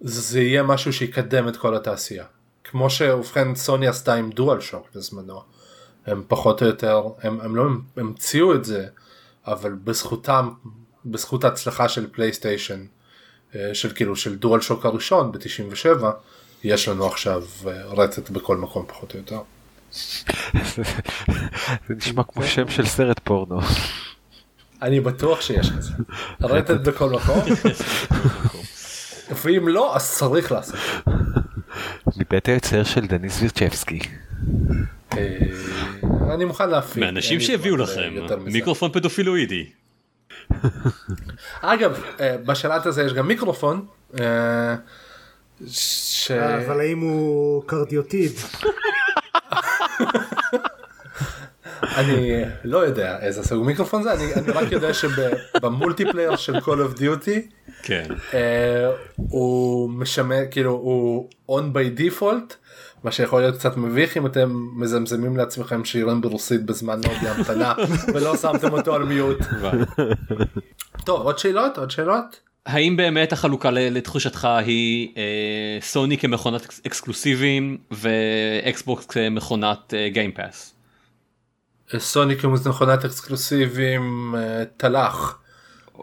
[0.00, 2.24] זה יהיה משהו שיקדם את כל התעשייה.
[2.72, 5.42] כמו שבכן סוני עשתה עם דואל שוק בזמנו.
[6.06, 7.64] הם פחות או יותר, הם, הם לא
[7.96, 8.86] המציאו את זה,
[9.46, 10.50] אבל בזכותם,
[11.04, 12.84] בזכות ההצלחה של פלייסטיישן,
[13.54, 16.04] אה, של כאילו של דואל שוק הראשון ב-97,
[16.64, 19.40] יש לנו עכשיו אה, רטט בכל מקום פחות או יותר.
[21.88, 23.60] זה נשמע כמו שם של סרט פורנו.
[24.82, 25.92] אני בטוח שיש את זה.
[26.40, 27.38] רטט בכל מקום.
[29.42, 30.78] ואם לא אז צריך לעשות.
[32.16, 33.98] מבית היוצר של דניס וירצ'בסקי.
[35.12, 35.38] אה,
[36.34, 37.02] אני מוכן להפיק.
[37.02, 39.66] מאנשים שהביאו לכם מיקרופון פדופילואידי.
[41.60, 42.02] אגב
[42.46, 43.86] בשלט הזה יש גם מיקרופון.
[45.66, 46.30] ש...
[46.30, 48.32] אבל האם הוא קרדיוטיד?
[51.82, 56.98] אני לא יודע איזה סוג מיקרופון זה אני, אני רק יודע שבמולטיפלייר של Call of
[56.98, 58.04] Duty כן.
[58.10, 58.34] uh,
[59.16, 62.54] הוא משמש כאילו הוא on by default
[63.04, 67.74] מה שיכול להיות קצת מביך אם אתם מזמזמים לעצמכם שירים ברוסית בזמן מאוד המתנה
[68.14, 69.38] ולא שמתם אותו על מיוט.
[71.04, 72.40] טוב עוד שאלות עוד שאלות.
[72.66, 80.74] האם באמת החלוקה לתחושתך היא אה, סוני כמכונת אקסקלוסיבים ואקסבוקס כמכונת Game Pass?
[81.98, 85.36] סוני כמכונת אקסקלוסיבים אה, תלך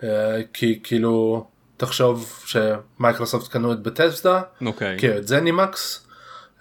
[0.04, 1.46] אה, כי כאילו
[1.80, 4.84] תחשוב שמייקרוסופט קנו את בת'סדה, okay.
[4.98, 6.08] קנו את זנימקס.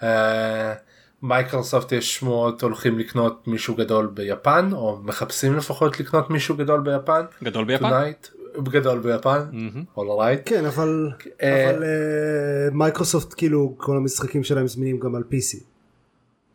[0.02, 0.74] אה,
[1.22, 7.22] מייקרוסופט יש שמועות הולכים לקנות מישהו גדול ביפן או מחפשים לפחות לקנות מישהו גדול ביפן.
[7.42, 7.84] גדול ביפן?
[7.84, 9.40] Tonight, גדול ביפן.
[9.52, 9.98] Mm-hmm.
[9.98, 10.42] Right.
[10.44, 11.82] כן אבל, אבל
[12.72, 15.62] מייקרוסופט כאילו כל המשחקים שלהם זמינים גם על PC.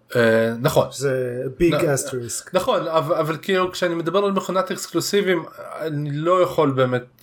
[0.10, 0.15] Uh,
[0.60, 5.45] נכון זה big asterisk נכון אבל, אבל כאילו כשאני מדבר על מכונת אקסקלוסיבים
[5.82, 7.22] אני לא יכול באמת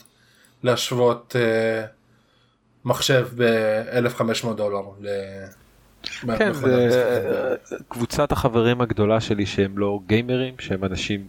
[0.62, 1.88] להשוות uh,
[2.84, 4.82] מחשב ב-1500 דולר.
[5.00, 5.08] ל...
[6.38, 7.56] כן, זה
[7.88, 11.26] קבוצת החברים הגדולה שלי שהם לא גיימרים שהם אנשים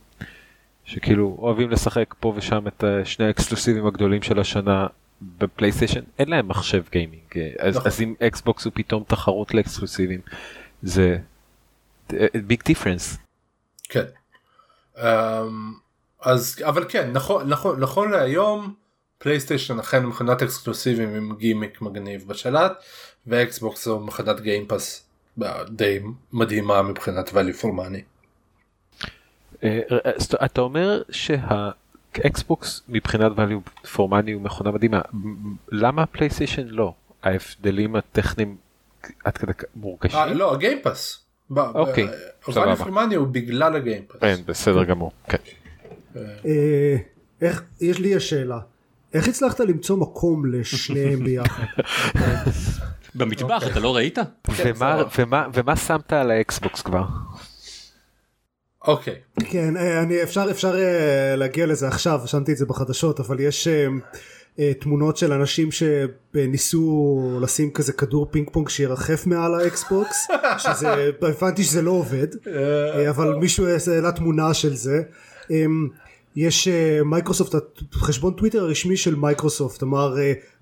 [0.85, 4.87] שכאילו אוהבים לשחק פה ושם את שני האקסקלוסיבים הגדולים של השנה
[5.21, 7.21] בפלייסטיישן אין להם מחשב גיימינג
[7.59, 7.87] אז, נכון.
[7.87, 10.19] אז אם אקסבוקס הוא פתאום תחרות לאקסקלוסיבים
[10.83, 11.17] זה
[12.47, 13.17] big difference.
[13.89, 14.05] כן.
[14.95, 15.01] Um,
[16.21, 18.73] אז אבל כן נכון נכון נכון להיום
[19.21, 22.83] פלייסטיישן אכן מכונת אקסקלוסיבים עם גימיק מגניב בשלט
[23.27, 25.07] ואקסבוקס זו מכונת Game Pass
[25.69, 25.99] די
[26.33, 28.01] מדהימה מבחינת value for money.
[29.63, 29.79] אה,
[30.45, 35.01] אתה אומר שהאקסבוקס מבחינת value for money הוא מכונה מדהימה
[35.71, 38.57] למה פלייסטיישן לא ההבדלים הטכניים
[39.23, 40.19] עד כדי מורגשים?
[40.19, 41.25] אה, לא ה Game Pass.
[41.57, 42.07] אוקיי,
[42.43, 42.75] סבבה.
[42.75, 44.39] for money הוא בגלל הגיימפאס.
[44.45, 45.11] בסדר גמור.
[45.27, 45.37] כן.
[46.15, 46.95] אה,
[47.41, 48.59] איך, יש לי שאלה.
[49.13, 51.63] איך הצלחת למצוא מקום לשניהם ביחד?
[53.15, 54.17] במטבח אתה לא ראית?
[55.53, 57.03] ומה שמת על האקסבוקס כבר?
[58.87, 59.15] אוקיי.
[59.49, 63.67] כן, אה, אני אפשר אפשר אה, להגיע לזה עכשיו, שמתי את זה בחדשות, אבל יש
[63.67, 70.27] אה, תמונות של אנשים שניסו לשים כזה כדור פינג פונג שירחף מעל האקסבוקס
[70.63, 72.27] שזה הבנתי שזה לא עובד
[73.09, 75.01] אבל מישהו העלה תמונה של זה
[75.51, 75.87] אמ,
[76.35, 77.55] יש אה, מייקרוסופט
[77.93, 80.15] חשבון טוויטר הרשמי של מייקרוסופט אמר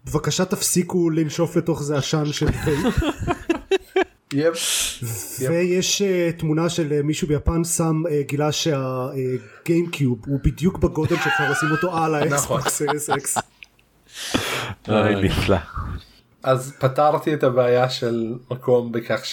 [0.06, 2.48] בבקשה תפסיקו לנשוף לתוך זה עשן של
[4.34, 4.54] vape
[5.50, 6.02] ויש
[6.38, 12.16] תמונה של מישהו ביפן שם גילה שה GameCube הוא בדיוק בגודל שאפשר לשים אותו על
[12.16, 13.42] האקסבוקס SX
[14.88, 15.58] נפלא.
[16.44, 19.26] אז פתרתי את הבעיה של מקום בכך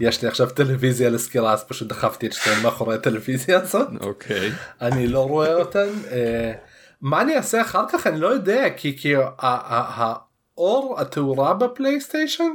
[0.00, 3.88] שיש לי עכשיו טלוויזיה לסקירה אז פשוט דחפתי את שתיהן מאחורי הטלוויזיה הזאת.
[4.00, 4.50] אוקיי.
[4.80, 5.88] אני לא רואה אותן.
[6.10, 6.52] אה,
[7.00, 9.14] מה אני אעשה אחר כך אני לא יודע כי כי
[9.48, 12.52] האור התאורה בפלייסטיישן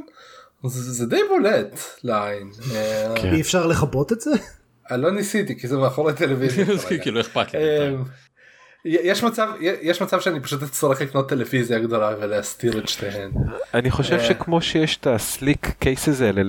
[0.64, 2.50] זה די בולט לעין.
[2.74, 3.34] אה, כן.
[3.34, 4.30] אי אפשר לכבות את זה?
[4.90, 6.64] אני לא ניסיתי כי זה מאחורי טלוויזיה.
[7.02, 7.60] כאילו אכפת לי.
[8.88, 13.30] יש מצב יש מצב שאני פשוט אצטרך לקנות טלוויזיה גדולה ולהסתיר את שתיהן.
[13.74, 14.24] אני חושב אה.
[14.24, 16.42] שכמו שיש את הסליק קייסס האלה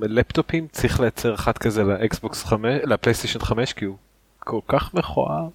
[0.00, 3.96] ללפטופים צריך לייצר אחת כזה לאקסבוקס 5 לפלייסטיישן 5 כי הוא
[4.38, 5.48] כל כך מכוער.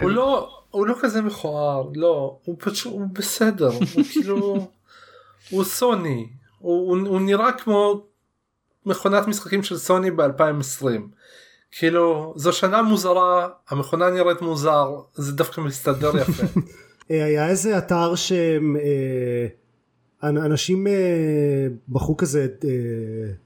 [0.00, 4.68] הוא לא הוא לא כזה מכוער לא הוא פשוט הוא בסדר הוא כאילו
[5.50, 8.06] הוא סוני הוא, הוא, הוא נראה כמו
[8.86, 10.84] מכונת משחקים של סוני ב2020
[11.72, 16.42] כאילו זו שנה מוזרה המכונה נראית מוזר זה דווקא מסתדר יפה.
[17.10, 19.46] אה, היה איזה אתר שהם אה,
[20.22, 20.92] אנשים אה,
[21.88, 22.46] בחרו כזה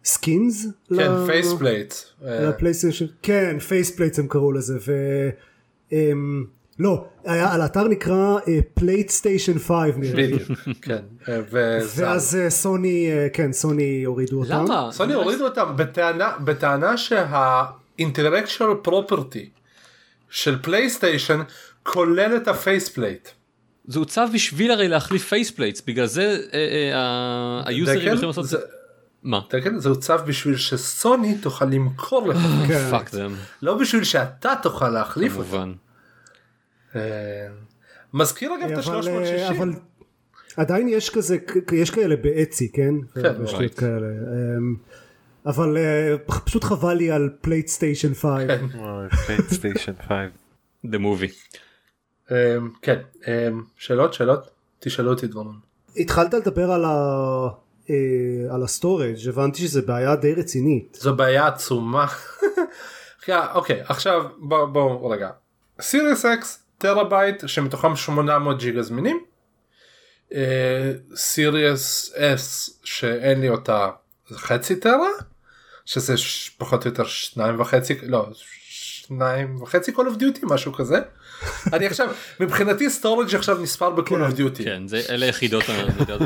[0.04, 1.94] skins כן faceplate.
[2.22, 4.92] לפלייסטיישן כן faceplates הם קראו לזה ו...
[5.92, 6.44] אמ,
[6.78, 8.36] לא היה על האתר נקרא
[8.74, 10.32] PlateStation 5 נראה לי.
[10.32, 10.58] בדיוק.
[10.82, 10.98] כן.
[11.28, 14.50] אה, וזה- ואז אה, סוני אה, כן סוני הורידו אותם.
[14.68, 14.88] למה?
[14.92, 19.48] סוני הורידו אותם בטענה בטענה שה-intellectual property
[20.30, 21.40] של פלייסטיישן
[21.82, 23.28] כולל את ה faceplate.
[23.84, 28.50] זה עוצב בשביל הרי להחליף faceplates בגלל זה אה, אה, ה users יכולים לעשות את
[28.50, 28.58] זה-.
[29.22, 29.40] מה?
[29.50, 32.90] דקל, זה עוצב בשביל שסוני תוכל למכור לך כן.
[32.90, 33.26] fuck זה
[33.62, 35.44] לא בשביל שאתה תוכל להחליף אותו.
[35.44, 35.72] כמובן.
[36.96, 37.00] אה,
[38.14, 39.56] מזכיר אגב את אבל, אה, ה-360.
[39.56, 39.72] אבל
[40.56, 41.36] עדיין יש כזה
[41.72, 42.94] יש כאלה ב Etsy כן?
[43.14, 43.86] כן.
[43.86, 44.76] אמ,
[45.46, 48.22] אבל אה, פשוט חבל לי על PlateStation 5.
[48.46, 48.66] כן.
[49.26, 50.16] PlateStation 5.
[50.86, 51.56] The movie.
[52.32, 52.98] אה, כן.
[53.28, 54.50] אה, שאלות שאלות?
[54.78, 55.54] תשאלו אותי דברים.
[55.96, 56.88] התחלת לדבר על, ה...
[57.90, 60.98] אה, על ה storage הבנתי שזה בעיה די רצינית.
[61.00, 62.06] זו בעיה עצומה.
[63.54, 65.30] אוקיי עכשיו בואו בוא, רגע.
[65.80, 69.24] Series X טראבייט שמתוכם 800 ג'יגה זמינים.
[71.16, 73.90] Series S שאין לי אותה
[74.32, 75.10] חצי טרה
[75.84, 76.14] שזה
[76.58, 78.26] פחות או יותר שניים וחצי לא
[79.06, 80.98] שניים וחצי Call of Duty משהו כזה.
[81.74, 82.08] אני עכשיו
[82.40, 84.64] מבחינתי storage עכשיו נספר ב Call of Duty.
[84.64, 85.64] כן זה אלה יחידות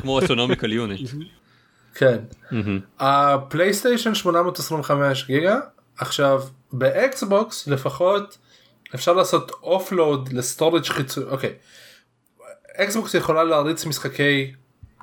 [0.01, 1.11] כמו astronomical unit.
[1.99, 2.19] כן.
[3.01, 5.61] הפלייסטיישן 825 גיגה
[5.99, 8.39] עכשיו באקסבוקס לפחות
[8.95, 11.53] אפשר לעשות offload ל storage חיצוני אוקיי.
[12.77, 14.53] אקסבוקס יכולה להריץ משחקי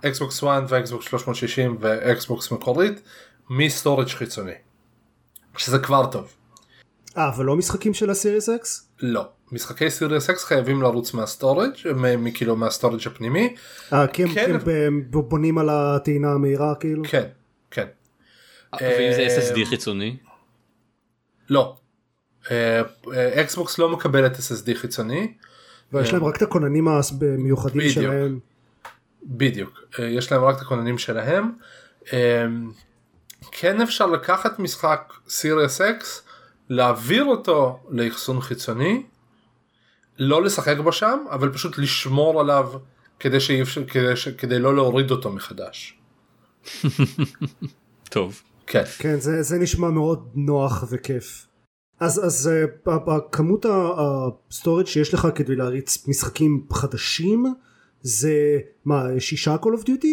[0.05, 3.01] אקסבוקס 1 ואקסבוקס 360 ואקסבוקס מקורית
[3.49, 4.53] מ storage חיצוני.
[5.57, 6.33] שזה כבר טוב.
[7.17, 8.87] אה אבל לא משחקים של ה Series X?
[8.99, 9.27] לא.
[9.51, 11.71] משחקי Series X חייבים לרוץ מה storage
[12.17, 13.55] מכאילו מה storage הפנימי.
[13.93, 14.51] אה כי הם, כן.
[14.53, 17.03] הם ב- בונים על הטעינה המהירה כאילו?
[17.07, 17.27] כן.
[17.71, 17.87] כן.
[18.81, 20.17] ואם זה אה, SSD חיצוני?
[21.49, 21.75] לא.
[23.13, 25.33] אקסבוקס לא מקבלת SSD חיצוני.
[25.93, 27.89] ויש להם רק את הכוננים המיוחדים.
[27.89, 28.39] שלהם.
[29.23, 29.79] בדיוק.
[29.99, 31.51] אה, יש להם רק את הכוננים שלהם.
[32.13, 32.45] אה,
[33.51, 36.21] כן אפשר לקחת משחק Series X,
[36.75, 39.03] להעביר אותו לאחסון חיצוני,
[40.19, 42.71] לא לשחק בו שם, אבל פשוט לשמור עליו
[43.19, 45.99] כדי, שאי אפשר, כדי, ש, כדי לא להוריד אותו מחדש.
[48.09, 48.41] טוב.
[48.67, 48.83] כן.
[48.99, 51.47] כן זה, זה נשמע מאוד נוח וכיף.
[51.99, 52.51] אז אז
[52.87, 57.53] אה, כמות ה storage שיש לך כדי להריץ משחקים חדשים
[58.01, 60.07] זה מה שישה Call of Duty?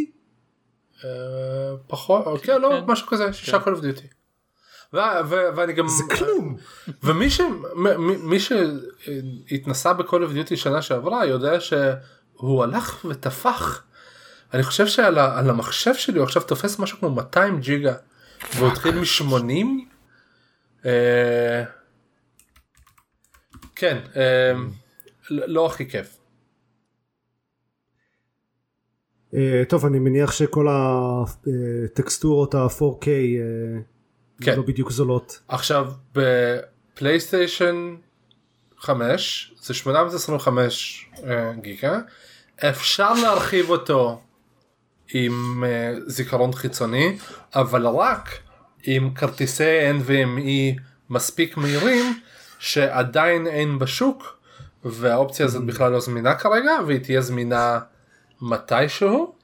[1.04, 2.90] אה, פחות, כן, לא, כן.
[2.90, 4.19] משהו כזה, שישה Call of Duty.
[4.94, 4.98] ו-
[5.28, 6.56] ו- ואני גם, זה כלום.
[7.02, 13.82] ומי ש, מ- מ- מי שהתנסה ב-Call of Duty שנה שעברה יודע שהוא הלך ותפח.
[14.54, 17.94] אני חושב שעל ה- המחשב שלי הוא עכשיו תופס משהו כמו 200 ג'יגה
[18.56, 19.66] והוא התחיל מ-80.
[20.86, 21.64] אה,
[23.74, 24.52] כן, אה,
[25.30, 26.16] לא הכי כיף.
[29.32, 29.34] Uh,
[29.68, 33.80] טוב אני מניח שכל הטקסטורות ה-4K uh,
[34.40, 34.56] כן.
[34.56, 35.40] לא בדיוק זולות.
[35.48, 37.96] עכשיו בפלייסטיישן
[38.80, 41.98] 5 זה 825 אה, גיגה
[42.68, 44.22] אפשר להרחיב אותו
[45.14, 47.18] עם אה, זיכרון חיצוני
[47.54, 48.38] אבל רק
[48.82, 52.20] עם כרטיסי NVMe מספיק מהירים
[52.58, 54.38] שעדיין אין בשוק
[54.84, 57.80] והאופציה הזאת בכלל לא זמינה כרגע והיא תהיה זמינה
[58.42, 59.34] מתישהו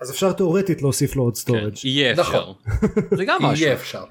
[0.00, 1.74] אז אפשר תאורטית להוסיף לו עוד כן, storage.
[1.84, 2.22] יהיה אפשר.
[2.22, 2.54] נכון.
[3.16, 3.64] זה גם משהו.
[3.64, 4.04] יהיה אפשר.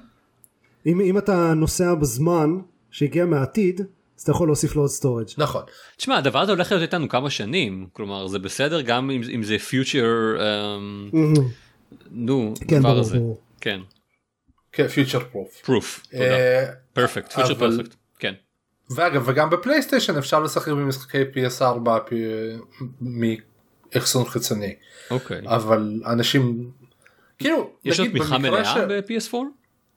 [0.86, 2.50] אם, אם אתה נוסע בזמן
[2.90, 3.80] שהגיע מהעתיד
[4.18, 5.26] אז אתה יכול להוסיף לו עוד storage.
[5.38, 5.62] נכון
[5.96, 9.56] תשמע הדבר הזה הולך להיות איתנו כמה שנים כלומר זה בסדר גם אם, אם זה
[9.70, 11.18] future um,
[12.10, 13.40] נו כן הדבר ברור הזה ברור.
[13.60, 13.80] כן
[14.72, 15.62] כן פיוטר פרוף.
[15.64, 16.64] proof תודה
[17.06, 18.32] perfect future אבל- perfect כן
[18.90, 21.62] ואגב וגם בפלייסטיישן אפשר לשחק במשחקי PS4
[22.06, 22.12] פ-
[23.94, 24.74] מאחסון חיצוני
[25.10, 26.70] אוקיי אבל אנשים
[27.38, 29.36] כאילו יש לו נגיד תמיכה מלאה ש- ב-PS4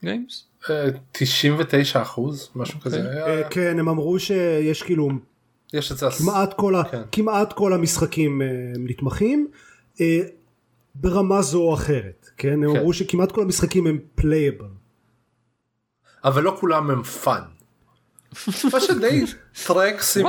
[0.04, 5.10] גיימס אה, 99 אחוז משהו כזה אה, כן הם אמרו שיש כאילו
[5.74, 7.02] יש את זה כמעט כל, ה, כן.
[7.12, 8.48] כמעט כל המשחקים אה,
[8.80, 9.48] נתמכים
[10.02, 10.20] אה,
[10.96, 12.78] ברמה זו או אחרת כן הם כן.
[12.80, 14.66] אמרו שכמעט כל המשחקים הם playable
[16.24, 17.42] אבל לא כולם הם fun.
[18.74, 19.26] מה שדי
[19.68, 20.26] tracks עם-.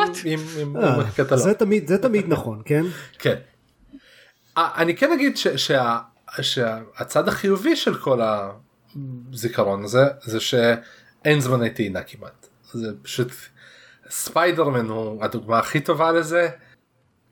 [1.36, 2.84] זה תמיד זה תמיד נכון כן
[3.18, 3.34] כן.
[4.58, 5.98] אה, אני כן אגיד ש- שה-
[6.42, 8.20] שהצד החיובי של כל
[9.32, 10.40] הזיכרון הזה זה
[11.24, 12.46] אין זמני טעינה כמעט.
[12.72, 13.32] זה פשוט
[14.10, 16.48] ספיידרמן הוא הדוגמה הכי טובה לזה.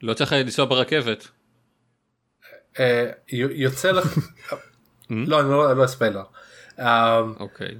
[0.02, 1.28] לא צריך לנסוע ברכבת.
[2.80, 4.18] אה, יוצא לך
[5.10, 6.22] לא אני לא ספיילר.
[6.78, 7.78] אה, אוקיי.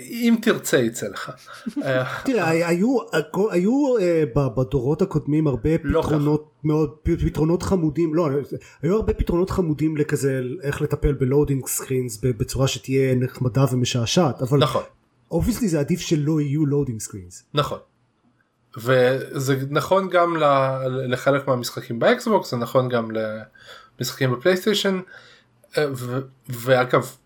[0.00, 1.30] אם תרצה יצא לך.
[2.24, 2.96] תראה היו
[3.50, 8.28] היו אה, בדורות הקודמים הרבה לא פתרונות מאוד פתרונות חמודים לא
[8.82, 14.58] היו הרבה פתרונות חמודים לכזה איך לטפל ב loading screens בצורה שתהיה נחמדה ומשעשעת אבל
[14.58, 14.82] נכון.
[15.30, 17.44] obviously זה עדיף שלא יהיו loading screens.
[17.54, 17.78] נכון.
[18.76, 20.36] וזה נכון גם
[21.06, 23.10] לחלק מהמשחקים באקסבוקס זה נכון גם
[23.98, 25.00] למשחקים בפלייסטיישן
[25.78, 25.86] אה,
[26.48, 27.16] ואגב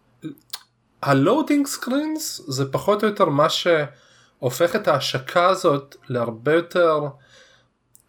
[1.02, 7.00] ה loading screens זה פחות או יותר מה שהופך את ההשקה הזאת להרבה יותר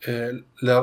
[0.07, 0.29] אה,
[0.61, 0.81] לה,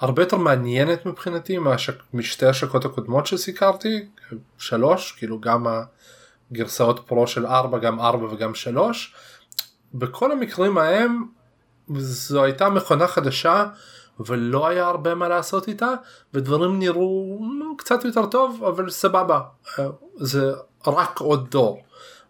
[0.00, 4.08] הרבה יותר מעניינת מבחינתי מהשק, משתי השקות הקודמות שסיקרתי
[4.58, 5.66] שלוש כאילו גם
[6.50, 9.14] הגרסאות פרו של ארבע גם ארבע וגם שלוש.
[9.94, 11.24] בכל המקרים ההם
[11.96, 13.64] זו הייתה מכונה חדשה
[14.20, 15.90] ולא היה הרבה מה לעשות איתה
[16.34, 17.38] ודברים נראו
[17.78, 19.40] קצת יותר טוב אבל סבבה.
[19.78, 20.52] אה, זה
[20.88, 21.82] רק עוד דור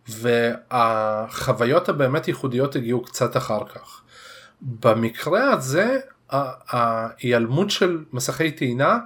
[0.09, 4.01] והחוויות הבאמת ייחודיות הגיעו קצת אחר כך.
[4.63, 5.99] במקרה הזה
[6.31, 8.99] ההיעלמות של מסכי טעינה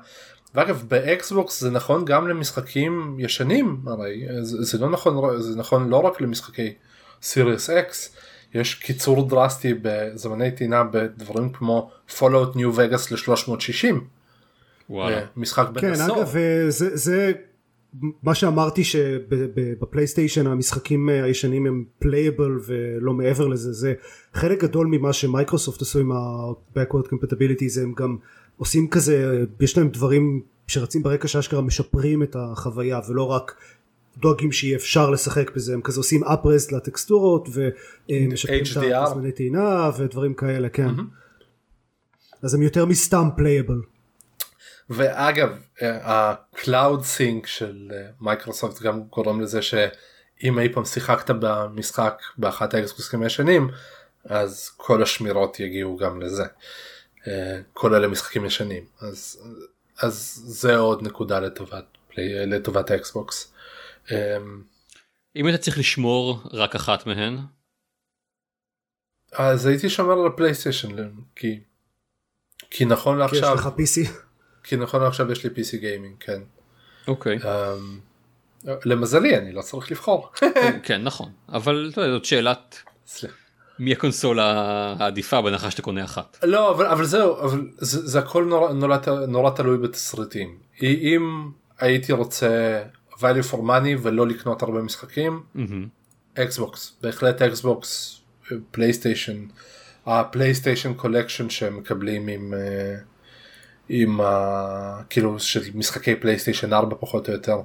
[0.55, 5.97] ואגב באקסבוקס זה נכון גם למשחקים ישנים הרי זה, זה לא נכון זה נכון לא
[5.97, 6.75] רק למשחקי
[7.23, 8.17] Series X
[8.55, 13.95] יש קיצור דרסטי בזמני טעינה בדברים כמו Fallout New Vegas ל-360.
[15.37, 16.17] משחק בן כן, עשור.
[16.19, 16.37] אגב
[16.69, 17.33] זה, זה
[18.23, 23.95] מה שאמרתי שבפלייסטיישן המשחקים הישנים הם playable ולא מעבר לזה זה
[24.35, 28.17] חלק גדול ממה שמייקרוסופט עשו עם ה-Backward Compatibility זה הם גם
[28.57, 33.55] עושים כזה יש להם דברים שרצים ברקע שאשכרה משפרים את החוויה ולא רק
[34.19, 40.35] דואגים שיהיה אפשר לשחק בזה הם כזה עושים upres לטקסטורות ומשפרים את הזמני טעינה ודברים
[40.35, 42.43] כאלה כן mm-hmm.
[42.43, 43.81] אז הם יותר מסתם playable.
[44.91, 52.75] ואגב ה-cloud sync של אה, מייקרוסופט גם גורם לזה שאם אי פעם שיחקת במשחק באחת
[52.75, 53.71] האקסבוקסים הישנים
[54.25, 56.45] אז כל השמירות יגיעו גם לזה
[57.29, 58.85] אה, כל אלה משחקים ישנים.
[59.01, 59.43] אז
[59.99, 61.85] אז זה עוד נקודה לטובת
[62.19, 63.53] לטובת האקסבוקס.
[64.13, 64.37] אה,
[65.37, 67.39] אם אתה צריך לשמור רק אחת מהן?
[69.33, 71.61] אז הייתי שומר על הפלייסטיישן כי
[72.71, 74.26] כי נכון לעכשיו יש לך PC
[74.67, 76.41] כי נכון עכשיו יש לי PC גיימינג כן.
[77.09, 77.39] אוקיי.
[77.39, 77.47] Um,
[78.85, 80.31] למזלי אני לא צריך לבחור.
[80.83, 82.83] כן נכון אבל זאת שאלת
[83.79, 84.45] מי הקונסולה
[84.99, 86.39] העדיפה בהנחה שאתה קונה אחת.
[86.43, 88.97] לא אבל, אבל זהו אבל זה, זה הכל נורא, נורא,
[89.29, 95.43] נורא תלוי בתסריטים אם הייתי רוצה value for money ולא לקנות הרבה משחקים
[96.35, 97.03] אקסבוקס mm-hmm.
[97.03, 98.21] בהחלט אקסבוקס
[98.71, 99.45] פלייסטיישן
[100.07, 102.55] הפלייסטיישן Collection שהם מקבלים עם.
[102.55, 103.16] Uh,
[103.89, 105.03] עם ה...
[105.11, 107.57] כאילו של משחקי פלייסטיישן 4 פחות או יותר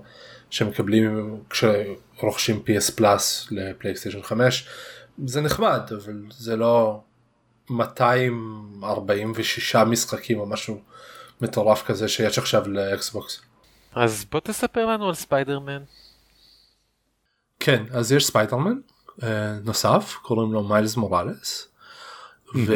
[0.49, 4.67] שמקבלים כשרוכשים PS Plus לפלייסטיישן 5
[5.25, 7.01] זה נחמד אבל זה לא
[7.69, 10.81] 246 משחקים או משהו
[11.41, 13.41] מטורף כזה שיש עכשיו לאקסבוקס.
[13.95, 15.83] אז בוא תספר לנו על ספיידרמן.
[17.59, 18.75] כן אז יש ספיידרמן
[19.23, 21.67] אה, נוסף קוראים לו מיילס מוראלס.
[22.55, 22.73] ו...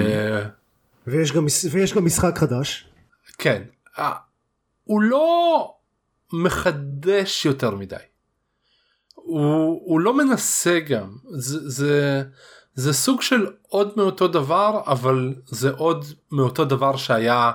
[1.08, 2.88] ויש גם, ויש גם משחק חדש.
[3.38, 3.64] כן.
[4.84, 5.72] הוא לא
[6.34, 7.96] מחדש יותר מדי.
[9.16, 11.16] הוא, הוא לא מנסה גם.
[11.32, 12.24] זה, זה,
[12.74, 17.52] זה סוג של עוד מאותו דבר אבל זה עוד מאותו דבר שהיה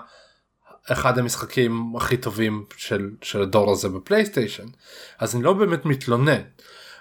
[0.92, 4.66] אחד המשחקים הכי טובים של, של הדור הזה בפלייסטיישן
[5.18, 6.40] אז אני לא באמת מתלונן.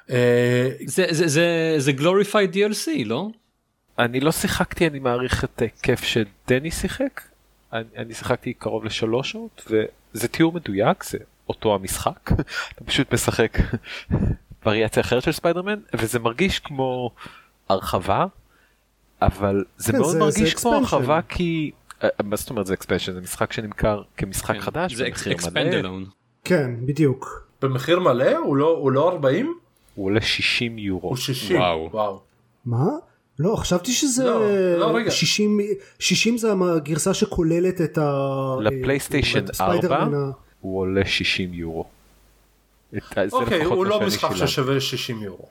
[0.09, 3.29] אה, זה זה זה זה glorified DLC לא?
[3.99, 7.21] אני לא שיחקתי אני מעריך את כיף שדני שיחק
[7.73, 11.17] אני, אני שיחקתי קרוב לשלוש שעות וזה תיאור מדויק זה
[11.49, 12.31] אותו המשחק.
[12.75, 13.57] אתה פשוט משחק
[14.65, 17.11] וריאציה אחרת של ספיידרמן וזה מרגיש כמו
[17.69, 18.25] הרחבה
[19.21, 21.71] אבל זה כן, מאוד זה, מרגיש זה כמו הרחבה כי
[22.03, 26.05] אה, מה זאת אומרת זה expansion זה משחק שנמכר כמשחק כן, חדש זה expandalone
[26.43, 27.49] כן בדיוק.
[27.61, 28.37] במחיר מלא?
[28.37, 29.53] הוא לא הוא לא 40
[29.95, 31.09] הוא עולה 60 יורו.
[31.09, 31.89] הוא 60 וואו.
[31.91, 32.21] וואו.
[32.65, 32.85] מה
[33.39, 35.59] לא חשבתי שזה לא, לא, 60
[35.99, 38.55] 60 זה הגרסה שכוללת את ה...
[38.61, 40.07] לפלייסטיישן 4
[40.61, 41.85] הוא עולה 60 יורו.
[43.31, 45.49] אוקיי הוא לא משחק ששווה 60 יורו.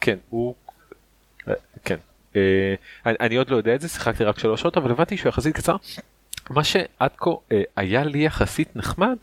[0.00, 0.54] כן הוא
[1.84, 1.96] כן
[2.36, 2.74] אה,
[3.06, 5.56] אני, אני עוד לא יודע את זה שיחקתי רק שלוש שעות אבל הבנתי שהוא יחסית
[5.56, 5.76] קצר.
[6.50, 9.16] מה שעד כה אה, היה לי יחסית נחמד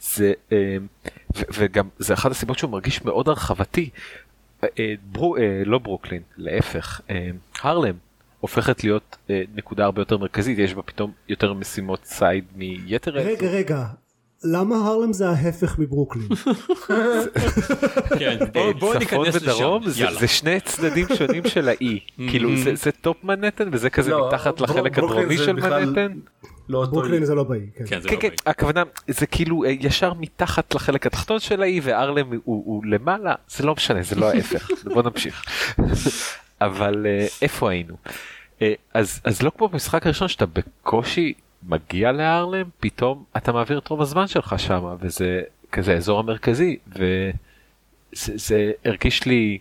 [0.00, 0.76] זה אה,
[1.36, 4.00] ו, וגם זה אחת הסיבות שהוא מרגיש מאוד הרחבתי אה,
[5.12, 7.28] ברו, אה, לא ברוקלין, להפך, אה,
[7.62, 7.94] הרלם
[8.40, 13.30] הופכת להיות אה, נקודה הרבה יותר מרכזית, יש בה פתאום יותר משימות side מיתר רגע
[13.30, 13.48] האזור.
[13.48, 13.84] רגע,
[14.44, 16.28] למה הרלם זה ההפך מברוקלין?
[18.18, 19.78] כן, אה, בוא- בוא צפון ניכנס לשם.
[20.18, 22.00] זה, שני צדדים שונים של האי,
[22.30, 26.12] כאילו זה, זה top מנהטן וזה כזה לא, מתחת לחלק הדרומי של מנהטן.
[26.68, 27.84] לא אותו ברוקלין זה לא באי, כן.
[27.86, 28.40] כן, זה כן לא כן בעיה.
[28.46, 33.66] הכוונה זה כאילו אה, ישר מתחת לחלק התחתון של האי וארלם הוא, הוא למעלה זה
[33.66, 35.44] לא משנה זה לא ההפך בוא נמשיך
[36.60, 37.96] אבל אה, איפה היינו
[38.62, 41.32] אה, אז אז לא כמו במשחק הראשון שאתה בקושי
[41.62, 45.42] מגיע להרלם פתאום אתה מעביר את רוב הזמן שלך שם וזה
[45.72, 47.32] כזה האזור המרכזי וזה
[48.34, 49.58] זה הרגיש לי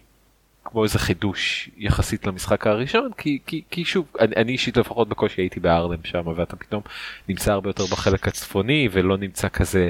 [0.72, 5.42] כמו איזה חידוש יחסית למשחק הראשון כי כי כי שוב אני, אני אישית לפחות בקושי
[5.42, 6.84] הייתי בארלם שם ואתה פתאום
[7.28, 9.90] נמצא הרבה יותר בחלק הצפוני ולא נמצא כזה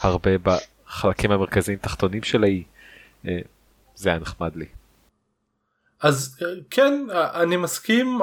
[0.00, 2.64] הרבה בחלקים המרכזיים תחתונים של האי.
[3.28, 3.38] אה,
[3.94, 4.66] זה היה נחמד לי.
[6.00, 8.20] אז אה, כן אה, אני מסכים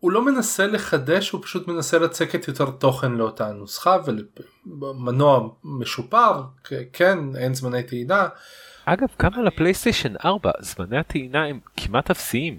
[0.00, 3.96] הוא לא מנסה לחדש הוא פשוט מנסה לצקת יותר תוכן לאותה נוסחה
[4.80, 6.42] ומנוע משופר
[6.92, 8.28] כן אין זמני טעינה
[8.92, 12.58] אגב גם על הפלייסטיישן 4 זמני הטעינה הם כמעט אפסיים.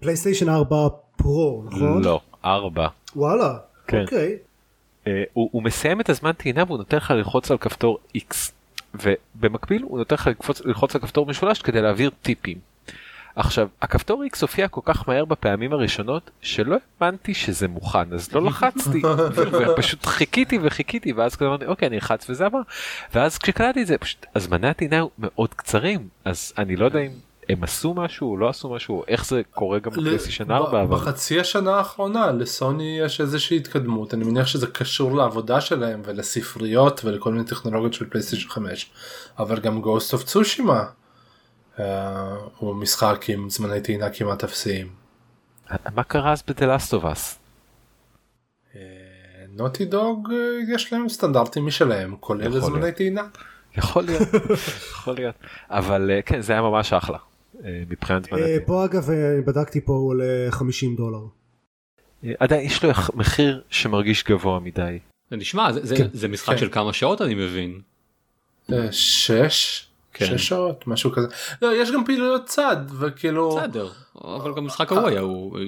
[0.00, 0.76] פלייסטיישן 4
[1.16, 2.04] פרו, נכון?
[2.04, 2.88] לא 4.
[3.16, 4.02] וואלה, כן.
[4.02, 4.38] אוקיי.
[5.06, 8.34] אה, הוא, הוא מסיים את הזמן טעינה והוא נותן לך ללחוץ על כפתור X
[8.94, 10.30] ובמקביל הוא נותן לך
[10.64, 12.58] ללחוץ על כפתור משולש כדי להעביר טיפים.
[13.36, 18.42] עכשיו הכפתור X הופיע כל כך מהר בפעמים הראשונות שלא הבנתי שזה מוכן אז לא
[18.42, 19.02] לחצתי.
[19.68, 22.60] ופשוט חיכיתי וחיכיתי ואז כזה אמרתי אוקיי אני אלחץ וזה עבר.
[23.14, 27.10] ואז כשקלטתי את זה פשוט הזמני הטעינה מאוד קצרים אז אני לא יודע אם
[27.48, 30.96] הם עשו משהו או לא עשו משהו איך זה קורה גם בפלייסטיישן 4 ב- אבל
[30.96, 34.14] בחצי השנה האחרונה לסוני יש איזושהי התקדמות.
[34.14, 38.90] אני מניח שזה קשור לעבודה שלהם ולספריות ולכל מיני טכנולוגיות של פלייסטיישן 5
[39.38, 40.84] אבל גם Ghost of Tsushima
[42.58, 44.88] הוא משחק עם זמני טעינה כמעט אפסיים.
[45.94, 46.42] מה קרה אז
[47.04, 47.38] אס?
[49.56, 52.92] Naughty Dog אה, יש להם סטנדרטים משלהם כולל יכול זמני.
[52.92, 53.22] טעינה.
[53.76, 54.28] יכול להיות,
[54.90, 55.34] יכול להיות,
[55.70, 57.18] אבל אה, כן זה היה ממש אחלה
[57.64, 58.38] אה, מבחינת זמן.
[58.38, 61.18] אה, פה אגב אה, בדקתי פה הוא עולה 50 דולר.
[62.24, 64.98] אה, עדיין יש לו מחיר שמרגיש גבוה מדי.
[65.30, 66.08] זה נשמע, זה- זה- כן.
[66.28, 66.58] משחק כן.
[66.58, 67.80] של כמה שעות אני מבין.
[68.72, 69.86] אה, שש
[70.16, 70.26] כן.
[70.38, 71.26] שש שעות משהו כזה
[71.62, 73.88] לא, יש גם פעילויות צד וכאילו בסדר,
[74.24, 75.58] אבל גם משחק ההוא היה הוא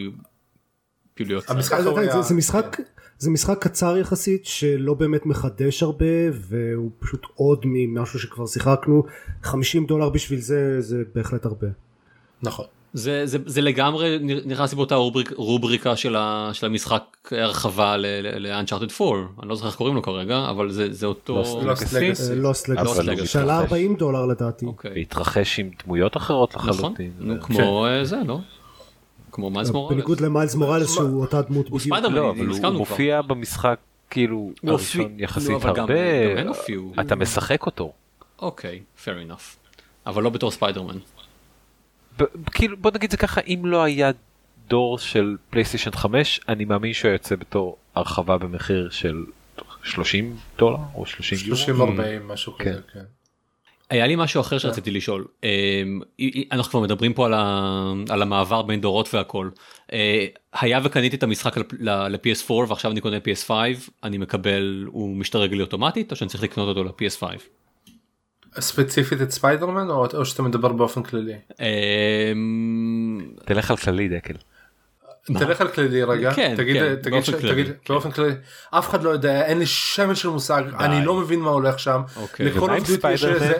[1.14, 1.54] פעילויות צד.
[1.54, 2.76] המשחק עדיין, היה- זה- זה משחק
[3.18, 9.02] זה משחק קצר יחסית שלא באמת מחדש הרבה והוא פשוט עוד ממשהו שכבר שיחקנו
[9.42, 11.66] 50 דולר בשביל זה זה בהחלט הרבה.
[12.42, 12.66] נכון.
[12.92, 19.02] זה, זה, זה לגמרי נכנס לי באותה רובריק, רובריקה של, ה, של המשחק הרחבה ל-Uncharted
[19.02, 21.42] 4, אני לא זוכר איך קוראים לו כרגע, אבל זה, זה אותו...
[21.42, 21.92] Lost Lost Legacy?
[21.92, 22.32] Legacy.
[22.34, 23.72] לוסט לגאסי הוא שעלה מתרחש.
[23.72, 24.66] 40 דולר לדעתי.
[24.66, 24.90] אוקיי.
[24.94, 27.10] להתרחש עם דמויות אחרות נכון, לחלוטין.
[27.18, 28.38] נו, ו- כמו אה, זה, לא?
[29.32, 29.92] כמו מיילס מוראלס.
[29.94, 31.80] בניגוד למיילס מוראלס שהוא אותה דמות הוא בדיוק.
[31.80, 32.78] ספיידרמן, לא, אבל הוא הסכמנו כבר.
[32.78, 33.78] מופיע במשחק
[34.10, 35.94] כאילו הוא הראשון יחסית לא, גם- הרבה.
[37.00, 37.92] אתה משחק אותו.
[38.42, 39.56] אוקיי, fair enough.
[40.06, 40.98] אבל לא בתור ספיידרמן.
[42.52, 44.10] כאילו בוא נגיד זה ככה אם לא היה
[44.68, 49.24] דור של פלייסטיישן 5 אני מאמין שהוא יוצא בתור הרחבה במחיר של
[49.84, 51.56] 30 דולר או 30 יורו.
[51.56, 52.72] 30 40 משהו כן.
[52.72, 52.80] כזה.
[52.92, 53.04] כן.
[53.90, 56.00] היה לי משהו אחר שרציתי לשאול אמ,
[56.52, 59.50] אנחנו כבר מדברים פה על, ה, על המעבר בין דורות והכל
[59.92, 60.26] אה,
[60.60, 63.50] היה וקניתי את המשחק ל-PS4 ועכשיו אני קונה PS5
[64.04, 67.22] אני מקבל הוא משתדרג לי אוטומטית או שאני צריך לקנות אותו ל-PS5.
[68.60, 71.34] ספציפית את ספיידרמן או, או שאתה מדבר באופן כללי?
[71.60, 74.34] אמ, תלך על כללי דקל.
[75.38, 77.92] תלך על כללי רגע, כן, תגיד, כן, תגיד, באופן ש- כללי, תגיד כן.
[77.94, 78.32] באופן כללי,
[78.70, 82.02] אף אחד לא יודע, אין לי שמץ של מושג, אני לא מבין מה הולך שם,
[82.16, 82.46] אוקיי.
[82.46, 83.24] ל-Call of Duty יש?
[83.24, 83.52] איזה,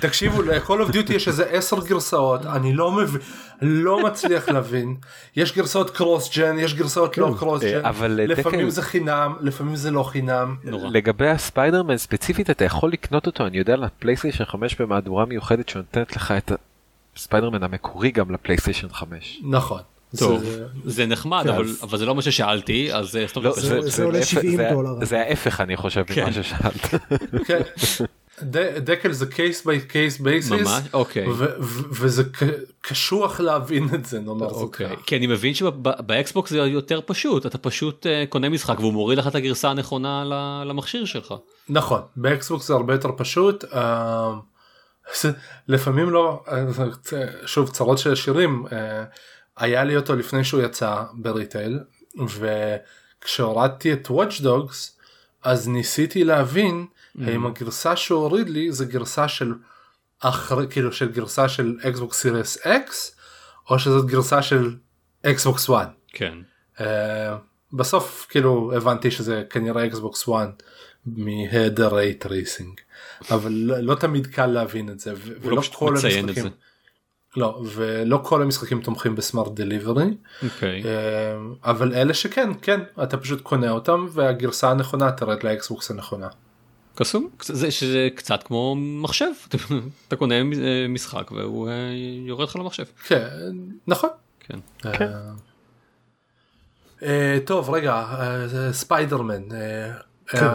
[0.00, 3.20] תקשיבו, ל-Call of Duty יש איזה עשר גרסאות, אני לא מבין,
[3.62, 4.96] לא מצליח להבין,
[5.36, 9.34] יש גרסאות cross gen, יש גרסאות לא cross gen, אה, אבל, אה, לפעמים זה חינם,
[9.40, 10.56] לפעמים זה לא חינם.
[10.64, 16.32] לגבי הספיידרמן ספציפית אתה יכול לקנות אותו אני יודע לפלייסטיישן 5 במהדורה מיוחדת שנותנת לך
[16.32, 16.52] את
[17.16, 19.40] הספיידרמן המקורי גם לפלייסטיישן 5.
[19.50, 19.80] נכון,
[20.18, 24.04] טוב זה- זה נחמד כן, אבל זה לא מה ששאלתי אז אה, לא, זה- זה
[24.04, 25.04] עולה להפך, 70 זה- דולר.
[25.04, 26.22] זה ההפך אני חושב כן.
[26.22, 26.94] ממה ששאלת.
[28.78, 30.82] דקל זה case by case basis, ממש?
[30.92, 31.26] אוקיי.
[31.90, 32.42] וזה ק-
[32.80, 35.02] קשוח להבין את זה נאמר זאת אוקיי כך.
[35.06, 39.26] כי אני מבין שבאקסבוקס זה יותר פשוט אתה פשוט אה, קונה משחק והוא מוריד לך
[39.26, 40.24] את הגרסה הנכונה
[40.66, 41.34] למכשיר שלך.
[41.68, 44.32] נכון באקסבוקס זה הרבה יותר פשוט אה,
[45.68, 46.64] לפעמים לא אה,
[47.46, 49.04] שוב צרות של עשירים אה,
[49.56, 51.78] היה לי אותו לפני שהוא יצא ב retail
[53.24, 54.90] וכשהורדתי את Watch Dogs
[55.42, 56.86] אז ניסיתי להבין
[57.26, 59.54] האם הגרסה שהוא הוריד לי זה גרסה של
[60.20, 62.92] אחרי כאילו של גרסה של Xbox Series X
[63.70, 64.74] או שזאת גרסה של
[65.26, 65.90] Xbox One.
[66.08, 66.34] כן.
[66.76, 66.80] Uh,
[67.72, 70.62] בסוף כאילו הבנתי שזה כנראה Xbox One
[71.06, 72.80] מהיעדר רייט רייסינג
[73.30, 76.24] אבל לא, לא תמיד קל להבין את זה ו- לא ולא פשוט כל מציין את
[76.24, 76.48] המשחקים זה.
[77.36, 80.82] לא ולא כל המשחקים תומכים בסמארט דליברי אוקיי.
[81.64, 86.28] אבל אלה שכן כן אתה פשוט קונה אותם והגרסה הנכונה תרד לאקסבוקס הנכונה.
[86.98, 89.30] קסום זה שזה קצת כמו מחשב
[90.08, 90.42] אתה קונה אה,
[90.88, 91.72] משחק והוא אה,
[92.26, 92.84] יורד לך למחשב.
[93.06, 93.26] כן
[93.86, 94.10] נכון.
[94.40, 94.58] כן.
[94.84, 94.90] אה,
[97.02, 98.06] אה, טוב רגע
[98.72, 99.42] ספיידרמן
[100.26, 100.46] כן.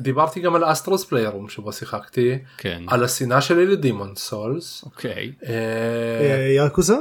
[0.00, 2.82] דיברתי גם על Astro's Playroom שבו שיחקתי כן.
[2.86, 4.84] על השנאה שלי ל Demon's Souls.
[4.84, 5.32] אוקיי.
[6.56, 6.96] יאקוזה?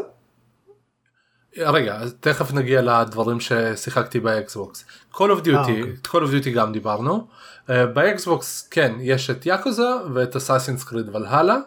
[1.58, 4.86] רגע אז תכף נגיע לדברים ששיחקתי באקסבוקס.
[5.14, 5.84] Call of Duty, אוקיי.
[6.04, 7.28] Call of Duty גם דיברנו.
[7.68, 11.58] אה, באקסבוקס כן יש את יאקוזה ואת Assassin's Creed Valhalla.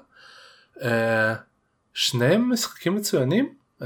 [0.76, 0.82] אה,
[1.94, 3.54] שניהם משחקים מצוינים.
[3.82, 3.84] אה,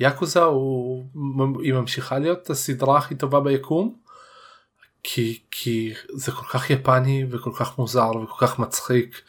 [0.00, 1.06] יאקוזה הוא
[1.62, 4.04] היא ממשיכה להיות הסדרה הכי טובה ביקום.
[5.06, 9.20] כי כי זה כל כך יפני וכל כך מוזר וכל כך מצחיק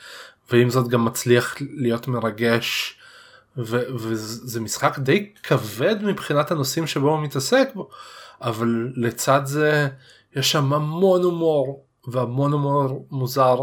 [0.51, 2.94] ועם זאת גם מצליח להיות מרגש.
[3.57, 7.89] וזה משחק די כבד מבחינת הנושאים שבו הוא מתעסק בו
[8.41, 9.87] אבל לצד זה
[10.35, 13.59] יש שם המון הומור והמון הומור מוזר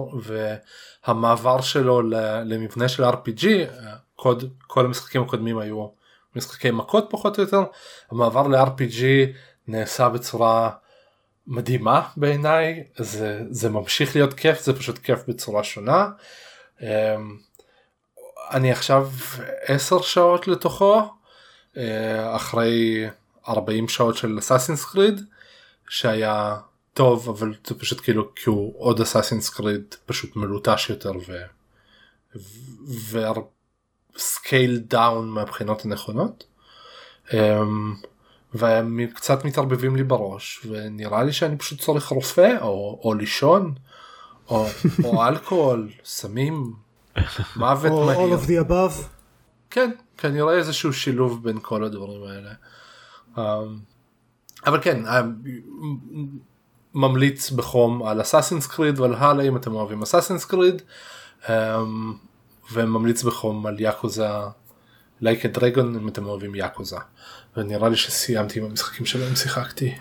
[1.06, 2.02] והמעבר שלו
[2.44, 3.46] למבנה של RPG
[4.16, 5.86] קוד כל המשחקים הקודמים היו
[6.36, 7.62] משחקי מכות פחות או יותר
[8.10, 9.02] המעבר ל-RPG
[9.68, 10.70] נעשה בצורה
[11.46, 16.08] מדהימה בעיניי זה זה ממשיך להיות כיף זה פשוט כיף בצורה שונה.
[18.50, 19.10] אני עכשיו
[19.64, 21.02] 10 שעות לתוכו
[21.76, 23.04] אה, אחרי
[23.48, 25.20] 40 שעות של Assassin's Creed
[25.88, 26.56] שהיה
[26.94, 31.12] טוב אבל זה פשוט כאילו כי הוא עוד Assassin's Creed פשוט מלוטש יותר.
[34.16, 36.44] ו scaled down מהבחינות הנכונות.
[37.32, 37.94] אמ,
[38.54, 43.74] והם קצת מתערבבים לי בראש ונראה לי שאני פשוט צריך רופא או, או לישון
[44.48, 44.66] או,
[45.04, 46.72] או אלכוהול סמים
[47.56, 48.18] מוות או מהיר.
[48.18, 49.02] all of the above?
[49.70, 52.50] כן, כנראה איזשהו שילוב בין כל הדברים האלה.
[53.36, 53.40] Um,
[54.66, 55.48] אבל כן, um,
[56.94, 60.82] ממליץ בחום על אסאסינס קריד ועל הלאה אם אתם אוהבים אסאסינס קריד,
[61.42, 61.48] um,
[62.72, 64.28] וממליץ בחום על יאקוזה
[65.20, 66.96] לייק like דרגון אם אתם אוהבים יאקוזה.
[67.56, 69.94] ונראה לי שסיימתי עם המשחקים שלהם שיחקתי.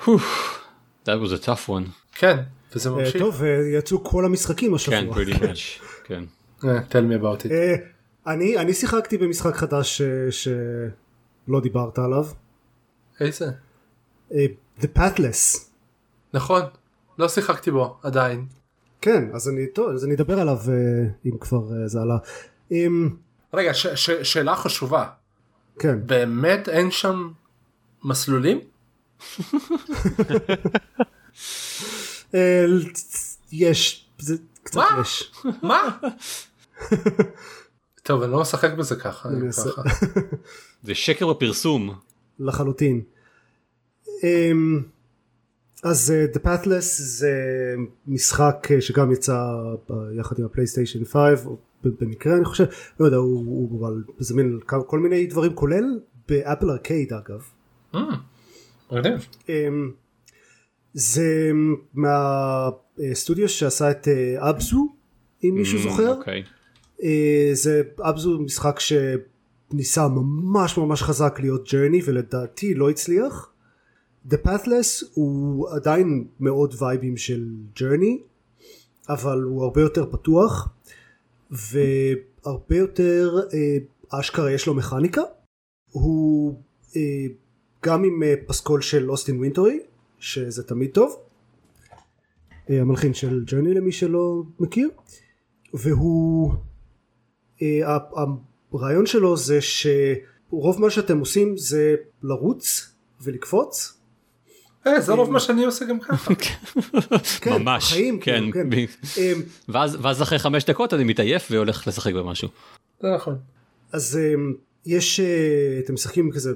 [1.06, 1.90] That was a tough one.
[2.12, 2.38] כן,
[2.76, 3.22] וזה אה, ממשיך.
[3.22, 4.98] טוב, אה, יצאו כל המשחקים השבוע.
[5.02, 5.84] כן, pretty much.
[6.04, 6.24] כן.
[6.66, 7.52] אה, tell me about it.
[7.52, 7.76] אה,
[8.28, 12.26] אני אני שיחקתי במשחק חדש אה, שלא דיברת עליו.
[13.20, 13.46] איזה?
[14.80, 15.60] The Pathless.
[16.34, 16.62] נכון,
[17.20, 18.46] לא שיחקתי בו עדיין.
[19.02, 20.58] כן, אז אני, טוב, אז אני אדבר עליו
[21.26, 22.18] אם כבר זה עלה.
[22.72, 23.10] אמ,
[23.54, 25.08] רגע, ש- ש- שאלה חשובה.
[25.80, 27.32] כן, באמת אין שם
[28.04, 28.60] מסלולים?
[33.52, 34.98] יש, זה קצת מה?
[35.02, 35.32] יש.
[35.64, 35.98] מה?
[38.04, 39.30] טוב אני לא משחק בזה ככה.
[40.84, 41.96] זה שקר בפרסום.
[42.40, 43.02] לחלוטין.
[44.24, 44.82] אמ,
[45.84, 47.34] אז אה, The Pathless זה
[48.08, 49.44] משחק אה, שגם יצא
[50.20, 51.16] יחד עם הפלייסטיישן 5
[51.46, 52.66] או ב- במקרה אני חושב
[53.00, 55.84] לא יודע הוא, הוא אבל זמין כל מיני דברים כולל
[56.30, 57.42] באפל ארקייד אגב.
[57.96, 57.98] Mm.
[59.50, 59.92] אמ,
[60.94, 61.52] זה
[61.94, 64.96] מהסטודיו שעשה את אה, אבזו
[65.44, 66.10] אם מישהו Mm, זוכר.
[66.10, 66.44] אוקיי.
[67.04, 73.52] אה, זה אבזו משחק שניסה ממש ממש חזק להיות ג'רני ולדעתי לא הצליח.
[74.30, 77.48] The Pathless הוא עדיין מאוד וייבים של
[77.80, 78.22] Journey
[79.10, 80.70] אבל הוא הרבה יותר פתוח
[81.52, 85.22] והרבה יותר אה, אשכרה יש לו מכניקה.
[85.92, 86.56] הוא
[86.96, 87.02] אה,
[87.86, 89.80] גם עם פסקול של אוסטין וינטורי
[90.20, 91.16] שזה תמיד טוב.
[92.70, 94.90] המלחין של Journey למי שלא מכיר.
[95.74, 96.54] והוא
[98.74, 104.02] הרעיון שלו זה שרוב מה שאתם עושים זה לרוץ ולקפוץ
[104.88, 106.34] אה, זה רוב מה שאני עושה גם ככה.
[107.42, 107.92] כן, ממש.
[107.92, 108.44] בחיים, כן.
[108.52, 109.40] כאילו, כן.
[110.02, 112.50] ואז אחרי חמש דקות אני מתעייף והולך לשחק במשהו.
[113.02, 113.38] זה נכון.
[113.92, 114.20] אז
[114.86, 116.54] יש אה, אתם משחקים כזה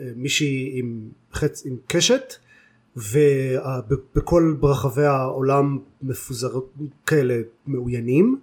[0.00, 2.34] אה, מישהי עם חץ עם קשת
[2.96, 6.74] ובכל ברחבי העולם מפוזרות
[7.06, 7.34] כאלה
[7.66, 8.40] מאוינים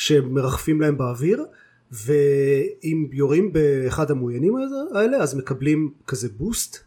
[0.00, 1.44] שמרחפים להם באוויר
[1.92, 4.54] ואם יורים באחד המאוינים
[4.94, 6.78] האלה אז מקבלים כזה בוסט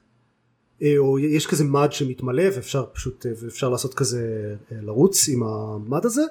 [0.81, 5.43] אה, או יש כזה מד שמתמלא ואפשר פשוט אה, ואפשר לעשות כזה אה, לרוץ עם
[5.43, 6.21] המד הזה.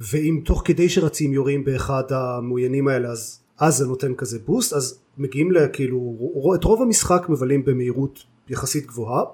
[0.00, 4.98] ואם תוך כדי שרצים יורים באחד המעוינים האלה אז אז זה נותן כזה בוסט אז
[5.18, 9.24] מגיעים לכאילו את רוב המשחק מבלים במהירות יחסית גבוהה.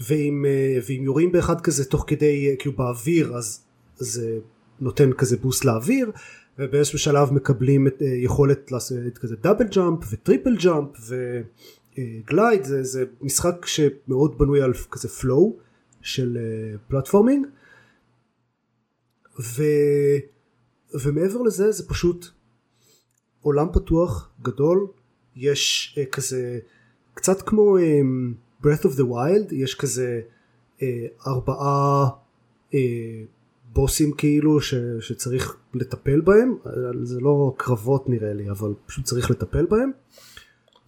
[0.00, 0.44] ואם,
[0.86, 3.60] ואם יורים באחד כזה תוך כדי כאילו באוויר אז
[3.96, 4.38] זה
[4.82, 6.10] נותן כזה boost לאוויר
[6.58, 12.64] ובאיזשהו שלב מקבלים את, אה, יכולת לעשות כזה double jump ו triple jump ו glide
[12.64, 15.56] זה, זה משחק שמאוד בנוי על כזה flow
[16.02, 16.38] של
[16.88, 17.46] platforming
[19.40, 19.62] ו,
[20.94, 22.26] ומעבר לזה זה פשוט
[23.42, 24.86] עולם פתוח גדול.
[25.36, 26.58] יש כזה
[27.14, 27.76] קצת כמו
[28.62, 30.20] Breath of the Wild יש כזה
[30.82, 32.08] אה, ארבעה
[32.74, 32.80] אה,
[33.72, 36.56] בוסים כאילו ש, שצריך לטפל בהם
[37.02, 39.90] זה לא קרבות נראה לי אבל פשוט צריך לטפל בהם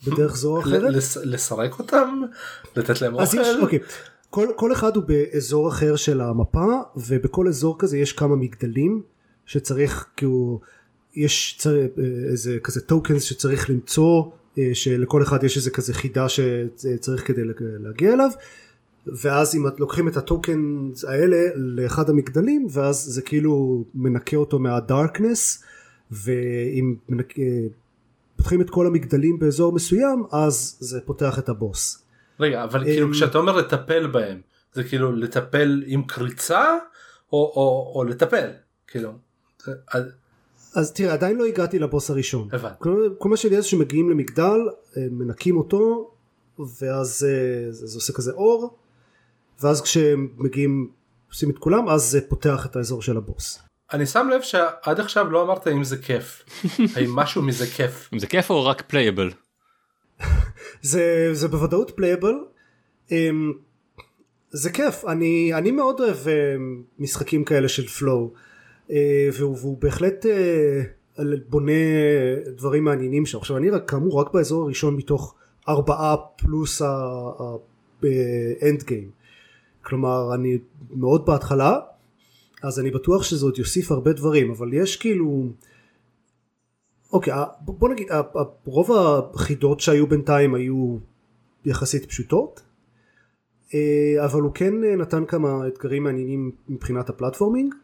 [0.07, 0.95] בדרך זו או אחרת.
[1.25, 2.23] לסרק אותם?
[2.77, 3.41] לתת להם אוכל?
[3.41, 3.79] יש, אוקיי.
[4.31, 6.67] כל, כל אחד הוא באזור אחר של המפה
[6.97, 9.03] ובכל אזור כזה יש כמה מגדלים
[9.47, 10.61] שצריך כאילו
[11.15, 11.77] יש צר,
[12.31, 14.25] איזה כזה טוקנס שצריך למצוא
[14.59, 18.31] אה, שלכל אחד יש איזה כזה חידה שצריך כדי להגיע אליו
[19.07, 25.65] ואז אם לוקחים את הטוקן האלה לאחד המגדלים ואז זה כאילו מנקה אותו מהדארקנס
[26.11, 27.39] ואם מנק...
[27.39, 27.45] אה,
[28.37, 32.03] פותחים את כל המגדלים באזור מסוים אז זה פותח את הבוס.
[32.41, 34.41] רגע אבל כאילו כשאתה אומר לטפל בהם
[34.73, 36.65] זה כאילו לטפל עם קריצה
[37.33, 38.51] או, או, או לטפל
[38.87, 39.13] כאילו.
[40.75, 42.49] אז תראה עדיין לא הגעתי לבוס הראשון.
[42.53, 42.75] הבנתי.
[43.19, 44.59] כל, מה שלי זה שמגיעים למגדל
[44.97, 46.11] מנקים אותו
[46.59, 48.77] ואז אה, זה, זה עושה כזה אור
[49.63, 50.91] ואז כשמגיעים
[51.29, 53.59] עושים את כולם אז זה פותח את האזור של הבוס.
[53.93, 56.45] אני שם לב שעד עכשיו לא אמרת אם זה כיף
[56.97, 59.31] האם משהו מזה כיף אם זה כיף או רק פלייבל.
[60.83, 62.35] זה, זה בוודאות playable.
[63.11, 63.53] אמ,
[64.51, 68.33] זה כיף אני אני מאוד אוהב אמ, משחקים כאלה של flow.
[68.91, 70.83] אה, והוא, והוא בהחלט אה,
[71.49, 71.73] בונה
[72.57, 73.39] דברים מעניינים שם.
[73.39, 75.35] עכשיו אני רק כאמור רק באזור הראשון מתוך
[75.69, 79.11] ארבעה פלוס האנד גיים.
[79.85, 80.59] כלומר אני
[80.91, 81.79] מאוד בהתחלה
[82.63, 85.47] אז אני בטוח שזה עוד יוסיף הרבה דברים אבל יש כאילו
[87.13, 88.09] אוקיי בוא נגיד
[88.65, 88.91] רוב
[89.35, 90.97] החידות שהיו בינתיים היו
[91.65, 92.63] יחסית פשוטות
[93.75, 97.75] אה, אבל הוא כן נתן כמה אתגרים מעניינים מבחינת הפלטפורמינג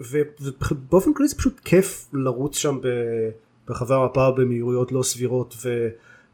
[0.00, 2.78] ובאופן כללי זה פשוט כיף לרוץ שם
[3.68, 5.54] ברחבי המפה במהירויות לא סבירות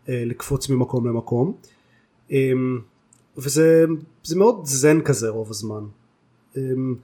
[0.09, 1.57] ולקפוץ ממקום למקום.
[2.30, 2.80] אמ,
[4.27, 5.85] וזה מאוד זן כזה רוב הזמן
[6.57, 6.95] אמ,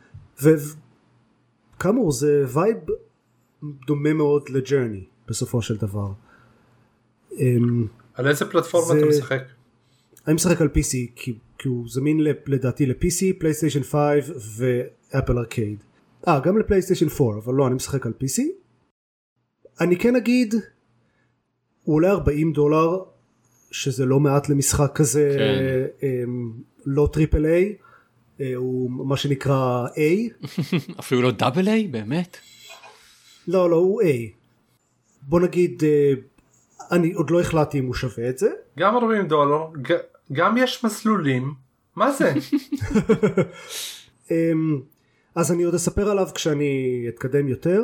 [0.42, 2.76] וכאמור זה vibe
[3.86, 6.12] דומה מאוד ל Journey בסופו של דבר.
[7.38, 8.98] אמ, על איזה פלטפורמה זה...
[8.98, 9.42] אתה משחק?
[10.26, 15.84] אני משחק על PC כי, כי הוא זמין לדעתי ל-PC, פלייסטיישן 5 ו Apple Arcade.
[16.28, 18.42] אה גם לפלייסטיישן 4 אבל לא אני משחק על PC
[19.80, 20.54] אני כן אגיד
[21.82, 22.98] הוא עולה 40 דולר
[23.70, 26.06] שזה לא מעט למשחק כזה כן.
[26.86, 27.76] לא triple A
[28.40, 30.46] אה, הוא מה שנקרא A
[31.00, 31.88] אפילו לא double A?
[31.88, 32.36] באמת?
[33.48, 34.06] לא לא הוא A
[35.22, 36.12] בוא נגיד אה,
[36.90, 38.50] אני עוד לא החלטתי אם הוא שווה את זה.
[38.78, 39.66] גם 40 דולר
[40.32, 41.54] גם יש מסלולים.
[41.96, 42.32] מה זה?
[44.30, 44.80] אמ,
[45.34, 47.82] אז אני עוד אספר עליו כשאני אתקדם יותר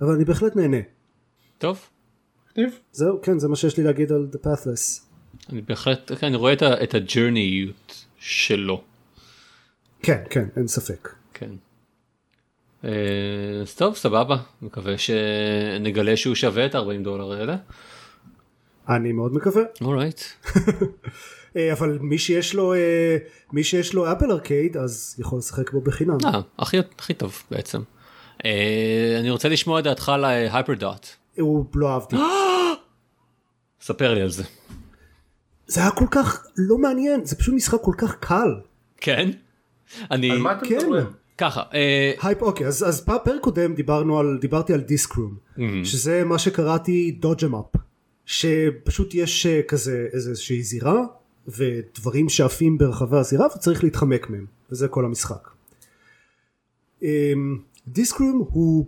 [0.00, 0.76] אבל אני בהחלט נהנה.
[1.58, 1.88] טוב.
[2.92, 5.07] זהו כן זה מה שיש לי להגיד על The Pathless.
[5.52, 8.82] אני בהחלט כן, אני רואה את, הג'רניות שלו.
[10.02, 11.08] כן כן אין ספק.
[11.34, 11.50] כן.
[12.84, 12.90] אה,
[13.62, 17.56] אז טוב סבבה מקווה שנגלה שהוא שווה את 40 דולר האלה.
[18.88, 19.62] אני מאוד מקווה.
[19.80, 20.20] Alright.
[21.56, 23.16] אה, אבל מי שיש לו אה,
[23.52, 26.18] מי שיש לו Apple Arcade אז יכול לשחק בו בחינם.
[26.24, 27.80] אה, הכי, הכי טוב בעצם.
[29.20, 31.06] אני רוצה לשמוע את דעתך על HyperDot.
[31.38, 32.16] הוא לא אהבתי.
[33.80, 34.44] ספר לי על זה.
[35.68, 38.54] זה היה כל כך לא מעניין זה פשוט משחק כל כך קל.
[38.96, 39.30] כן?
[40.10, 40.30] אני...
[40.30, 40.76] על מה אתם כן.
[40.76, 41.06] מדברים?
[41.38, 41.62] ככה.
[42.22, 45.36] הייפ אוקיי אז אז פרק קודם דיברנו על דיברתי על Disc Room
[45.84, 47.64] שזה מה שקראתי dodge 'em up
[48.26, 51.02] שפשוט יש כזה איזושהי זירה
[51.48, 55.48] ודברים שעפים ברחבי הזירה וצריך להתחמק מהם וזה כל המשחק.
[57.88, 58.86] Disc Room אמ, הוא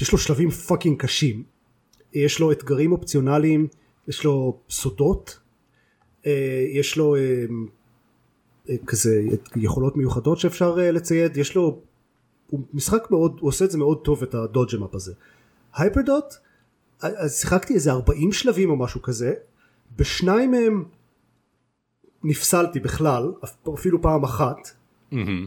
[0.00, 1.42] יש לו שלבים fucking קשים
[2.12, 3.66] יש לו אתגרים אופציונליים
[4.08, 5.39] יש לו סודות אה,
[6.70, 7.66] יש לו אמ,
[8.70, 9.22] אה, כזה
[9.56, 11.80] יכולות מיוחדות שאפשר אה, לצייד יש לו
[12.50, 15.12] הוא משחק מאוד הוא עושה את זה מאוד טוב את הדודג'מאפ הזה.
[15.74, 16.34] הייפרדוט
[17.00, 19.34] אז שיחקתי איזה 40 שלבים או משהו כזה
[19.96, 20.84] בשניים מהם
[22.24, 23.32] נפסלתי בכלל
[23.74, 24.56] אפילו פעם אחת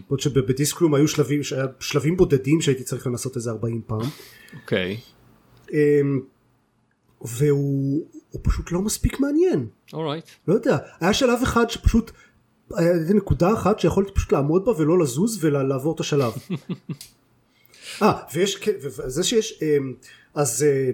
[0.08, 1.42] בעוד שבדיסקלום היו שלבים,
[1.80, 4.02] שלבים בודדים שהייתי צריך לנסות איזה 40 פעם.
[4.62, 4.98] אוקיי.
[5.72, 6.22] אמ,
[7.24, 9.68] והוא הוא פשוט לא מספיק מעניין.
[9.94, 10.26] אורייט.
[10.48, 12.12] לא יודע, היה שלב אחד שפשוט,
[12.76, 16.34] היה איזה נקודה אחת שיכולתי פשוט לעמוד בה ולא לזוז ולעבור את השלב.
[18.02, 19.94] אה, ויש, וזה שיש, אמ,
[20.34, 20.92] אז אה,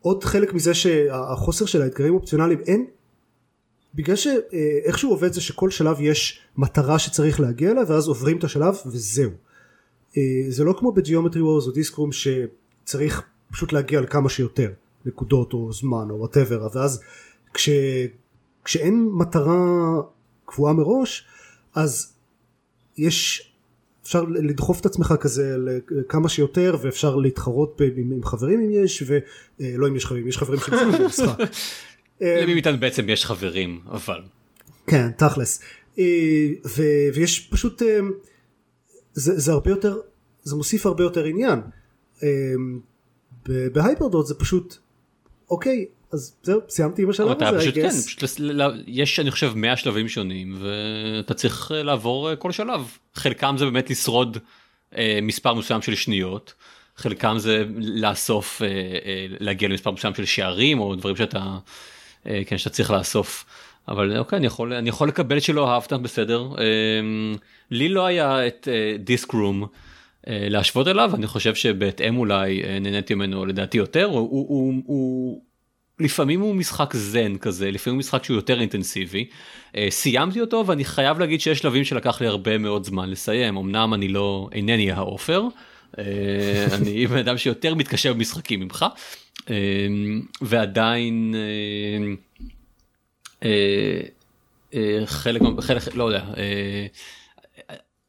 [0.00, 2.86] עוד חלק מזה שהחוסר של האתגרים אופציונליים אין,
[3.94, 8.74] בגלל שאיכשהו עובד זה שכל שלב יש מטרה שצריך להגיע אליה ואז עוברים את השלב
[8.86, 9.30] וזהו.
[10.16, 14.70] אה, זה לא כמו ב Geometry Wars או Disc Room שצריך פשוט להגיע לכמה שיותר
[15.04, 17.00] נקודות או זמן או whatever ואז
[17.54, 17.68] כש,
[18.64, 20.00] כשאין מטרה
[20.46, 21.26] קבועה מראש
[21.74, 22.14] אז
[22.96, 23.50] יש
[24.02, 25.56] אפשר לדחוף את עצמך כזה
[25.90, 30.38] לכמה שיותר ואפשר להתחרות ב, עם, עם חברים אם יש ולא אם יש חברים יש
[30.38, 31.38] חברים שמשחקים במשחק.
[32.20, 34.20] למי מאיתנו בעצם יש חברים אבל.
[34.86, 35.60] כן תכלס
[35.98, 36.04] אה,
[36.66, 36.82] ו,
[37.14, 37.98] ויש פשוט אה,
[39.12, 39.98] זה, זה הרבה יותר
[40.42, 41.60] זה מוסיף הרבה יותר עניין.
[42.22, 42.28] אה,
[43.46, 44.76] בהייפרדוט זה פשוט
[45.50, 47.58] אוקיי אז זהו סיימתי עם השלב הזה.
[47.60, 48.24] פשוט, כן, פשוט,
[48.86, 54.38] יש אני חושב 100 שלבים שונים ואתה צריך לעבור כל שלב חלקם זה באמת לשרוד
[55.22, 56.54] מספר מסוים של שניות
[56.96, 58.62] חלקם זה לאסוף
[59.40, 61.58] להגיע למספר מסוים של שערים או דברים שאתה
[62.46, 63.44] כן שאתה צריך לאסוף.
[63.88, 66.48] אבל אוקיי אני יכול אני יכול לקבל שלא אהבת בסדר
[67.70, 68.68] לי לא היה את
[68.98, 69.66] דיסק רום
[70.26, 75.42] להשוות אליו אני חושב שבהתאם אולי נהניתי ממנו לדעתי יותר הוא, הוא, הוא, הוא
[76.00, 79.28] לפעמים הוא משחק זן כזה לפעמים הוא משחק שהוא יותר אינטנסיבי
[79.88, 84.08] סיימתי אותו ואני חייב להגיד שיש שלבים שלקח לי הרבה מאוד זמן לסיים אמנם אני
[84.08, 85.42] לא אינני העופר
[86.76, 88.86] אני בן אדם שיותר מתקשר במשחקים ממך
[90.40, 91.34] ועדיין
[95.06, 96.24] חלק חלק לא יודע.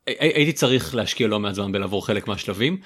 [0.07, 2.77] הייתי צריך להשקיע לא מעט זמן בלעבור חלק מהשלבים.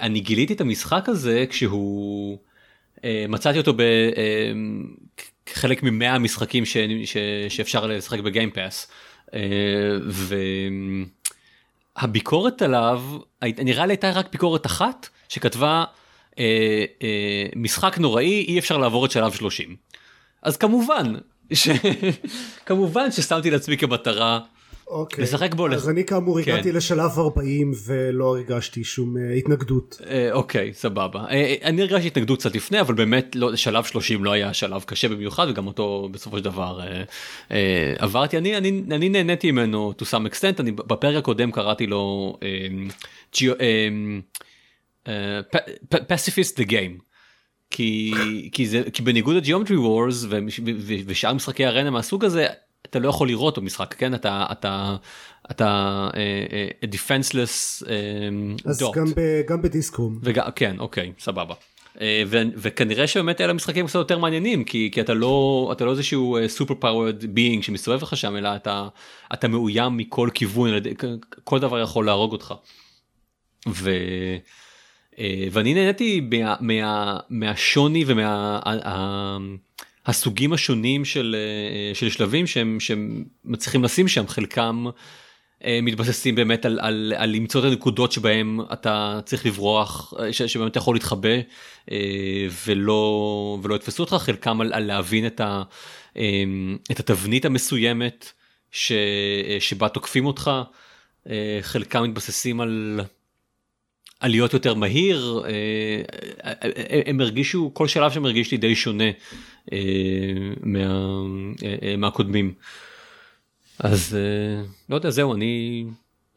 [0.00, 2.38] אני גיליתי את המשחק הזה כשהוא
[3.04, 3.72] מצאתי אותו
[5.46, 6.64] בחלק ממאה המשחקים
[7.48, 8.88] שאפשר לשחק בגיימפאס.
[11.96, 13.02] והביקורת עליו
[13.42, 15.84] נראה לי הייתה רק ביקורת אחת שכתבה
[17.56, 19.76] משחק נוראי אי אפשר לעבור את שלב 30.
[20.42, 21.14] אז כמובן
[22.66, 24.40] כמובן ששמתי לעצמי כמטרה
[24.88, 25.24] אוקיי.
[25.24, 25.68] לשחק בו.
[25.68, 26.52] אז אני כאמור כן.
[26.52, 30.00] הגעתי לשלב 40 ולא הרגשתי שום uh, התנגדות.
[30.00, 31.32] Uh, אוקיי סבבה uh,
[31.64, 35.46] אני הרגשתי התנגדות קצת לפני אבל באמת לא שלב 30 לא היה שלב קשה במיוחד
[35.50, 36.80] וגם אותו בסופו של דבר
[37.98, 42.36] עברתי אני אני אני נהניתי ממנו to some extent אני בפרק הקודם קראתי לו
[46.06, 46.98] pacifist the game.
[47.70, 48.12] כי
[48.52, 50.26] כי זה כי בניגוד ל Geometry Wars
[51.06, 52.46] ושאר משחקי ארנה מהסוג הזה
[52.96, 54.96] אתה לא יכול לראות במשחק כן אתה אתה
[55.50, 56.08] אתה
[56.84, 57.82] defenseless
[58.64, 61.54] אז גם, ב, גם ב Disc Room וג, כן אוקיי סבבה.
[62.00, 66.38] ו, וכנראה שבאמת אלה משחקים קצת יותר מעניינים כי, כי אתה לא אתה לא איזשהו
[66.46, 68.88] super powered being שמסתובב לך שם אלא אתה
[69.34, 70.70] אתה מאוים מכל כיוון
[71.44, 72.54] כל דבר יכול להרוג אותך.
[73.68, 73.90] ו...
[75.52, 78.60] ואני נהניתי מה, מה, מהשוני ומה...
[80.06, 81.36] הסוגים השונים של,
[81.94, 84.86] של שלבים שהם, שהם מצליחים לשים שם חלקם
[85.82, 90.78] מתבססים באמת על, על, על למצוא את הנקודות שבהם אתה צריך לברוח ש, שבאמת אתה
[90.78, 91.28] יכול להתחבא
[92.66, 95.62] ולא ולא יתפסו אותך חלקם על, על להבין את, ה,
[96.90, 98.32] את התבנית המסוימת
[98.70, 98.92] ש,
[99.60, 100.50] שבה תוקפים אותך
[101.62, 103.00] חלקם מתבססים על
[104.20, 105.42] על להיות יותר מהיר
[107.06, 109.10] הם הרגישו כל שלב שהם הרגיש לי די שונה
[110.62, 111.22] מה,
[111.98, 112.52] מהקודמים.
[113.78, 114.16] אז
[114.88, 115.84] לא יודע זהו אני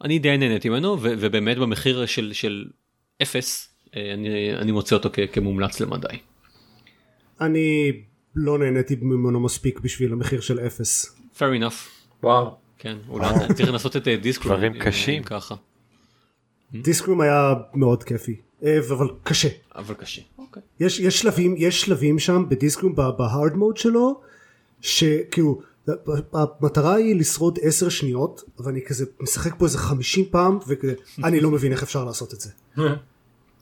[0.04, 2.66] אני די נהניתי ממנו ובאמת במחיר של של
[3.22, 6.08] אפס אני, אני מוצא אותו כמומלץ למדי.
[7.42, 7.92] אני
[8.36, 11.20] לא נהניתי ממנו מספיק בשביל המחיר של אפס.
[11.36, 11.90] fair enough.
[12.24, 12.56] וואו.
[12.78, 15.56] כן אולי צריך לנסות את דיסק דברים קשים ככה.
[16.74, 20.64] דיסקרום היה מאוד כיפי אבל קשה אבל קשה אוקיי.
[20.80, 24.22] יש יש שלבים יש שלבים שם בדיסקרום בהארד מוד שלו
[24.82, 25.62] שכאילו
[26.34, 30.60] המטרה היא לשרוד 10 שניות ואני כזה משחק פה איזה 50 פעם
[31.18, 32.50] ואני לא מבין איך אפשר לעשות את זה.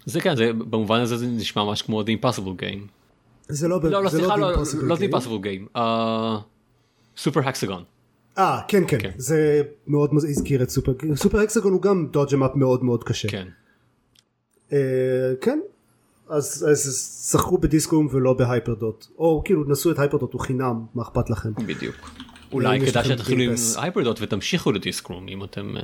[0.05, 2.79] זה כן זה במובן הזה זה נשמע ממש כמו The Impossible Game.
[3.47, 5.77] זה לא לא לא סליחה לא לא The Impossible Game.
[7.17, 7.83] סופר הקסגון.
[8.37, 12.55] אה כן כן כן זה מאוד הזכיר את סופר סופר הקסגון הוא גם דודג' אמאפ
[12.55, 13.27] מאוד מאוד קשה.
[13.27, 13.47] כן.
[14.73, 14.77] אה,
[15.41, 15.59] כן
[16.29, 21.29] אז, אז שחקו בדיסקום ולא בהייפרדוט או כאילו נסו את הייפרדוט הוא חינם מה אכפת
[21.29, 21.49] לכם.
[21.65, 21.95] בדיוק.
[22.51, 23.53] אולי אם יש כדאי שתתחילו עם.
[23.77, 25.77] הייברידות ותמשיכו לדיסקרום אם אתם...
[25.77, 25.83] אה,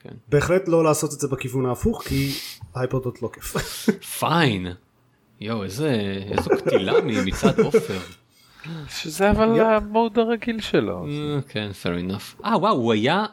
[0.00, 0.14] כן.
[0.28, 2.32] בהחלט לא לעשות את זה בכיוון ההפוך כי
[2.74, 3.56] הייפרדות לא כיף.
[4.18, 4.66] פיין.
[5.40, 5.90] יואו איזה
[6.30, 6.92] איזו קטילה
[7.26, 7.98] מצד עופר.
[8.88, 9.60] שזה אבל.
[9.60, 11.06] המוד הרגיל שלו.
[11.06, 12.44] אה, כן, fair enough.
[12.44, 13.24] אה וואו, הוא היה...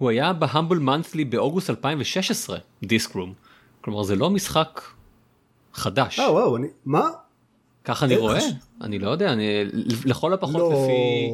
[0.00, 3.32] הוא היה בהמבל מנת'לי באוגוסט 2016, דיסקרום.
[3.80, 4.80] כלומר זה לא משחק
[5.74, 6.18] חדש.
[6.18, 7.08] אה וואו, אני, מה?
[7.84, 8.16] ככה אני?
[8.16, 8.38] רואה?
[8.80, 9.64] אני לא יודע, אני
[10.04, 10.72] לכל הפחות לא.
[10.72, 11.30] לפי...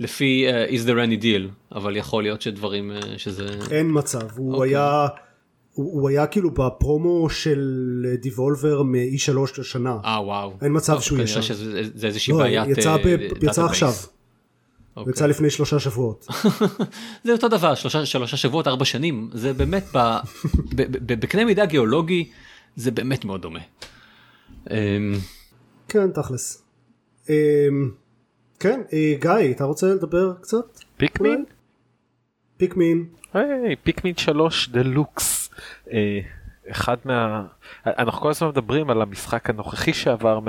[0.00, 3.48] לפי uh, is there any deal, אבל יכול להיות שדברים uh, שזה...
[3.70, 4.68] אין מצב, הוא אוקיי.
[4.68, 5.06] היה,
[5.72, 9.96] הוא, הוא היה כאילו בפרומו של דיבולבר מ-E3 לשנה.
[10.04, 10.52] אה וואו.
[10.62, 11.42] אין מצב טוב, שהוא כנראה ישן.
[11.42, 12.78] שזה זה איזושהי לא, בעיית...
[12.78, 14.17] יצא, אה, ב, יצא database.
[14.98, 15.10] עכשיו, אוקיי.
[15.10, 16.26] יצא לפני שלושה שבועות.
[17.24, 19.98] זה אותו דבר, שלושה, שלושה שבועות, ארבע שנים, זה באמת, ב,
[20.76, 22.30] ב, ב, בקנה מידה גיאולוגי,
[22.76, 23.60] זה באמת מאוד דומה.
[24.70, 25.14] אמ,
[25.88, 26.62] כן, תכלס.
[27.28, 27.34] אמ,
[28.60, 30.78] כן, אה, גיא, אתה רוצה לדבר קצת?
[30.96, 31.44] פיקמין?
[32.56, 33.06] פיקמין.
[33.34, 35.50] היי, פיקמין 3 דלוקס.
[35.92, 36.20] אה,
[36.70, 37.46] אחד מה...
[37.86, 40.40] אנחנו כל הזמן מדברים על המשחק הנוכחי שעבר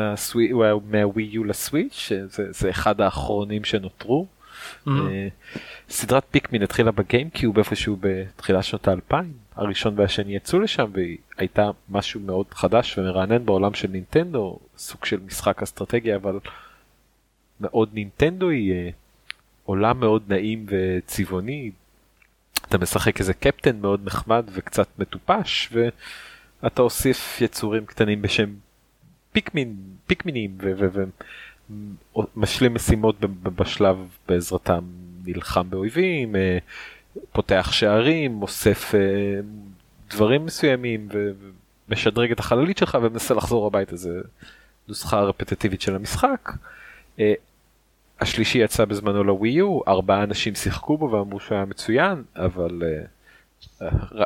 [0.85, 4.38] מהווי יו לסוויץ', שזה זה אחד האחרונים שנותרו.
[4.87, 4.89] Mm-hmm.
[4.89, 5.27] אה,
[5.89, 12.19] סדרת פיקמין התחילה בגיימקיוב איפשהו בתחילת שנות האלפיים, הראשון והשני יצאו לשם והיא הייתה משהו
[12.19, 16.39] מאוד חדש ומרענן בעולם של נינטנדו, סוג של משחק אסטרטגיה אבל
[17.61, 18.89] מאוד נינטנדוי, אה,
[19.63, 21.71] עולם מאוד נעים וצבעוני,
[22.67, 25.69] אתה משחק איזה קפטן מאוד נחמד וקצת מטופש
[26.61, 28.49] ואתה אוסיף יצורים קטנים בשם
[29.31, 29.75] פיקמין,
[30.07, 31.09] פיקמינים ומשלים משימות
[33.19, 33.97] ב- ב- בשלב
[34.27, 34.83] בעזרתם
[35.25, 36.57] נלחם באויבים, אה,
[37.31, 38.99] פותח שערים, אוסף אה,
[40.09, 41.09] דברים מסוימים
[41.89, 44.21] ומשדרג את החללית שלך ומנסה לחזור הביתה זה
[44.87, 46.51] נוסחה רפטטיבית של המשחק.
[47.19, 47.33] אה,
[48.19, 52.83] השלישי יצא בזמנו לווי יו, ארבעה אנשים שיחקו בו ואמרו שהוא היה מצוין, אבל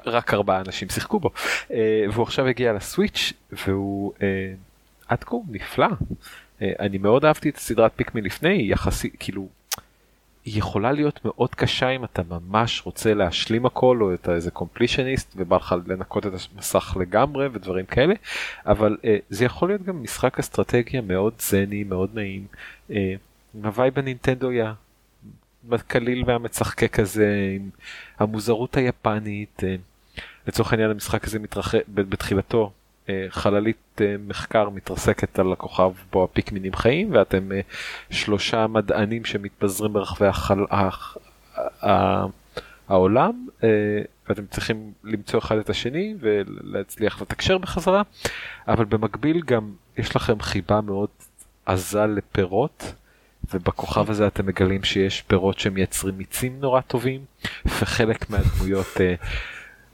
[0.06, 1.30] רק ארבעה אנשים שיחקו בו.
[2.14, 4.14] והוא עכשיו הגיע לסוויץ' והוא
[5.08, 5.88] עד כה נפלא.
[6.64, 9.48] Uh, אני מאוד אהבתי את הסדרת פיקמין לפני, היא יחסית, כאילו,
[10.46, 15.34] היא יכולה להיות מאוד קשה אם אתה ממש רוצה להשלים הכל או אתה איזה קומפלישניסט
[15.36, 18.14] ובא לך לנקות את המסך לגמרי ודברים כאלה
[18.66, 22.46] אבל uh, זה יכול להיות גם משחק אסטרטגיה מאוד זני מאוד נעים.
[22.90, 22.94] Uh,
[23.56, 24.62] עם ה vibe הנינטנדוי
[25.72, 27.70] הקליל והמצחקק הזה עם
[28.20, 29.76] המוזרות היפנית אה,
[30.48, 32.70] לצורך העניין המשחק הזה מתרחק בתחילתו אה,
[33.30, 37.60] חללית אה, מחקר מתרסקת על הכוכב בו הפיקמינים חיים ואתם אה,
[38.10, 40.66] שלושה מדענים שמתפזרים ברחבי החל...
[42.88, 43.70] העולם אה,
[44.30, 48.02] ואתם צריכים למצוא אחד את השני ולהצליח לתקשר בחזרה.
[48.68, 51.10] אבל במקביל גם יש לכם חיבה מאוד
[51.66, 52.94] עזה לפירות
[53.54, 57.26] ובכוכב הזה אתם מגלים שיש פירות שמייצרים מיצים נורא טובים
[57.66, 58.88] וחלק מהדמויות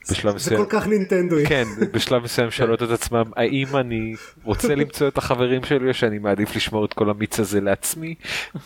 [0.08, 1.46] אה, בשלב זה מסוים כל כך נינטנדוי.
[1.46, 6.18] כן בשלב מסוים שואלות את עצמם האם אני רוצה למצוא את החברים שלי או שאני
[6.18, 8.14] מעדיף לשמור את כל המיץ הזה לעצמי.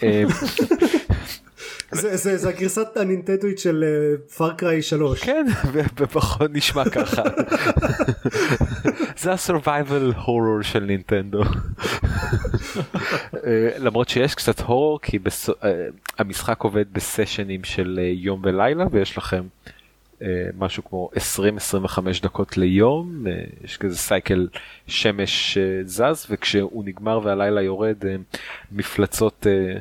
[0.03, 0.25] אה,
[1.93, 3.85] זה, זה, זה הגרסת הנינטנדוית של
[4.37, 5.25] Far Cry 3.
[5.25, 7.23] כן ובפחות נשמע ככה
[9.17, 11.43] זה ה survival horror של נינטנדו
[13.47, 15.19] אה, למרות שיש קצת הורור כי
[15.65, 15.87] אה,
[16.19, 19.73] המשחק עובד בסשנים של אה, יום ולילה ויש לכם אה,
[20.59, 21.11] משהו כמו
[21.87, 24.49] 20-25 דקות ליום אה, יש כזה cycle
[24.87, 28.17] שמש אה, זז וכשהוא נגמר והלילה יורד אה,
[28.73, 29.79] מפלצות אה,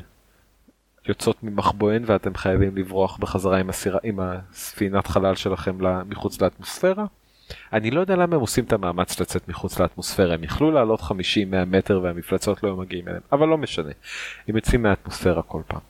[1.07, 5.77] יוצאות ממחבואן ואתם חייבים לברוח בחזרה עם, הסירה, עם הספינת חלל שלכם
[6.09, 7.05] מחוץ לאטמוספירה.
[7.73, 11.13] אני לא יודע למה הם עושים את המאמץ לצאת מחוץ לאטמוספירה, הם יכלו לעלות 50-100
[11.67, 13.91] מטר והמפלצות לא היו מגיעים אליהם, אבל לא משנה,
[14.47, 15.81] הם יוצאים מהאטמוספירה כל פעם.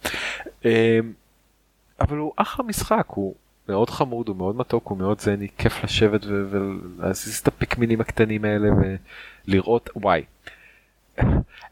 [2.02, 3.36] אבל הוא אחלה משחק, הוא
[3.70, 8.70] מאוד חמוד, הוא מאוד מתוק, הוא מאוד זני, כיף לשבת ולהזיז את הפיקמינים הקטנים האלה
[9.48, 10.24] ולראות, וואי.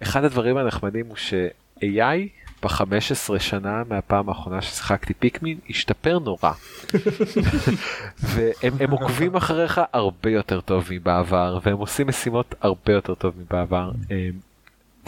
[0.04, 2.18] אחד הדברים הנחמדים הוא ש-AI
[2.64, 6.52] ב-15 שנה מהפעם האחרונה ששיחקתי פיקמין השתפר נורא.
[8.32, 13.92] והם הם עוקבים אחריך הרבה יותר טוב מבעבר והם עושים משימות הרבה יותר טוב מבעבר.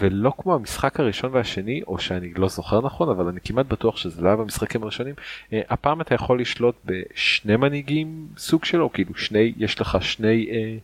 [0.02, 4.22] ולא כמו המשחק הראשון והשני או שאני לא זוכר נכון אבל אני כמעט בטוח שזה
[4.22, 5.16] לא היה במשחקים הראשונים
[5.54, 10.78] אה, הפעם אתה יכול לשלוט בשני מנהיגים סוג שלו כאילו שני יש לך שני אה,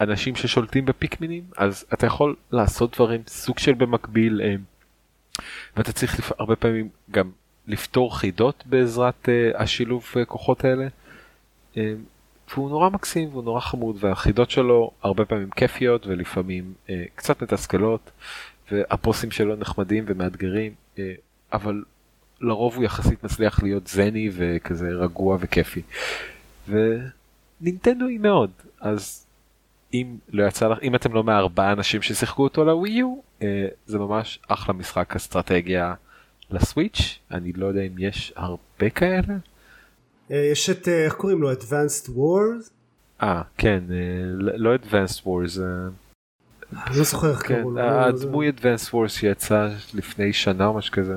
[0.00, 4.54] אנשים ששולטים בפיקמינים אז אתה יכול לעשות דברים סוג של במקביל אה,
[5.76, 6.32] ואתה צריך לפ...
[6.38, 7.30] הרבה פעמים גם
[7.66, 10.86] לפתור חידות בעזרת uh, השילוב uh, כוחות האלה.
[11.74, 11.78] Uh,
[12.54, 18.10] והוא נורא מקסים והוא נורא חמוד והחידות שלו הרבה פעמים כיפיות ולפעמים uh, קצת מתסכלות
[18.72, 21.12] והבוסים שלו נחמדים ומאתגרים אה,
[21.52, 21.82] אבל
[22.40, 25.82] לרוב הוא יחסית מצליח להיות זני וכזה רגוע וכיפי.
[26.68, 28.50] ונינטנדו היא מאוד,
[28.80, 29.26] אז
[29.94, 33.98] אם לא יצא לך, אם אתם לא מהארבעה אנשים ששיחקו אותו לווי יו, אה, זה
[33.98, 35.94] ממש אחלה משחק אסטרטגיה
[36.50, 39.34] לסוויץ', אני לא יודע אם יש הרבה כאלה.
[40.30, 41.52] אה, יש את, אה, איך קוראים לו?
[41.52, 42.70] Advanced Wars?
[43.22, 43.96] אה, כן, אה,
[44.56, 45.60] לא Advanced Wars.
[46.86, 47.80] אני לא זוכר איך כן, קראו לו.
[47.80, 51.14] הדמוי Advanced Wars שיצא לפני שנה או משהו כזה.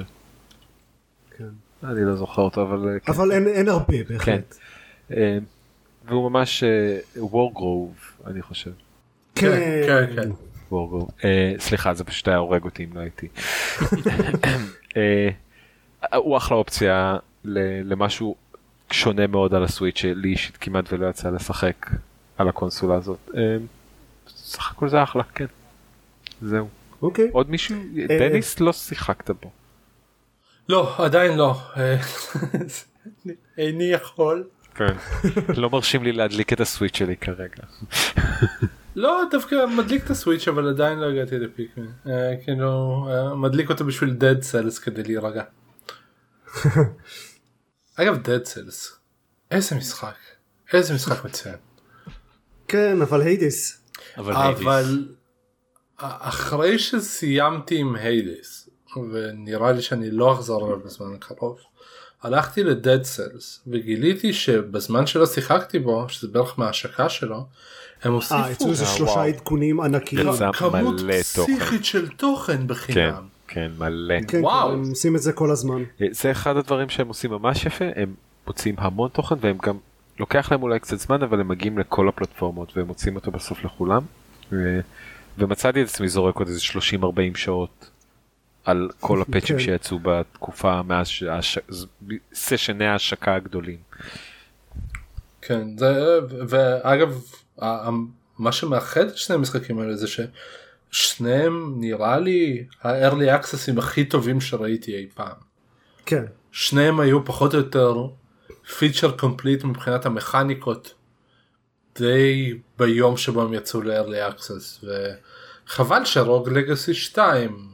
[1.38, 1.44] כן.
[1.84, 3.12] אני לא זוכר אותו אבל כן.
[3.12, 4.56] אבל אין אין הרבה בהחלט.
[6.08, 6.64] והוא ממש
[7.18, 7.96] וורגרוב
[8.28, 8.72] אני חושב.
[9.36, 9.52] כן,
[9.88, 10.30] כן, כן.
[10.72, 11.10] וורגרוב.
[11.60, 13.28] סליחה זה פשוט היה הורג אותי אם לא הייתי.
[16.16, 18.36] הוא אחלה אופציה ל- למשהו
[18.92, 21.90] שונה מאוד על הסוויץ' שלי אישית כמעט ולא יצא לשחק
[22.38, 23.18] על הקונסולה הזאת.
[23.36, 23.58] אה,
[24.28, 25.46] סך הכל זה אחלה כן.
[26.42, 26.68] זהו.
[27.02, 27.30] אוקיי.
[27.32, 27.76] עוד מישהו?
[28.10, 29.52] אה, דניס לא שיחקת בו.
[30.70, 31.56] לא, עדיין לא.
[31.78, 31.98] אה,
[33.58, 34.44] איני יכול.
[34.76, 34.96] כן.
[35.62, 37.64] לא מרשים לי להדליק את הסוויץ' שלי כרגע.
[38.96, 41.86] לא, דווקא מדליק את הסוויץ' אבל עדיין לא הגעתי לפיקמן.
[42.44, 45.44] כאילו, מדליק אותו בשביל dead cells כדי להירגע.
[47.98, 48.96] אגב, dead cells.
[49.52, 50.16] איזה משחק.
[50.74, 51.56] איזה משחק מצוין.
[52.68, 53.82] כן, אבל היידיס.
[54.18, 54.34] אבל.
[54.36, 55.08] אבל
[55.98, 58.70] אחרי שסיימתי עם היידיס
[59.12, 61.60] ונראה לי שאני לא אחזור אליו בזמן הקרוב
[62.22, 67.46] הלכתי לדד סלס וגיליתי שבזמן שלא שיחקתי בו שזה בערך מההשקה שלו
[68.04, 69.24] הם אה, הוסיפו יצאו איזה אה, שלושה.
[69.24, 70.28] עדכונים ענקיים.
[70.30, 71.02] יצא כמות.
[71.22, 73.28] פסיכית של תוכן כן, בחינם.
[73.48, 74.20] כן, מלא.
[74.22, 74.72] כן, כן, וואו.
[74.74, 75.84] הם עושים את זה כל הזמן.
[76.12, 78.14] זה אחד הדברים שהם עושים ממש יפה, הם
[78.48, 79.78] מוצאים המון תוכן והם גם,
[80.20, 84.02] לוקח להם אולי קצת זמן אבל הם מגיעים לכל הפלטפורמות והם מוצאים אותו בסוף לכולם.
[84.52, 84.80] ו-
[85.38, 87.04] ומצאתי את עצמי זורק עוד איזה 30-40
[87.38, 87.90] שעות
[88.66, 89.64] על כל הפאצ'ים כן.
[89.64, 91.58] שיצאו בתקופה מאז שהש-
[92.34, 93.78] סשני ההשקה הגדולים.
[95.42, 97.22] כן, זה, ואגב,
[98.40, 100.08] מה שמאחד את שני המשחקים האלה זה
[100.92, 105.36] ששניהם נראה לי ה-early accessים הכי טובים שראיתי אי פעם.
[106.06, 106.24] כן.
[106.52, 108.08] שניהם היו פחות או יותר
[108.80, 110.94] feature complete מבחינת המכניקות
[111.96, 114.86] די ביום שבו הם יצאו ל-early access
[115.68, 117.68] וחבל ש Rogue Legacy 2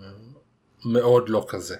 [0.86, 1.76] מאוד לא כזה.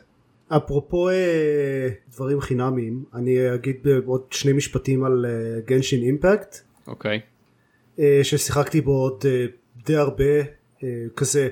[0.48, 5.26] אפרופו אה, דברים חינמיים, אני אגיד עוד שני משפטים על
[5.66, 6.58] Genshin Impact,
[6.88, 7.22] אוקיי.
[8.24, 9.46] ששיחקתי בו עוד אה,
[9.86, 10.42] די הרבה, אה,
[11.16, 11.50] כזה,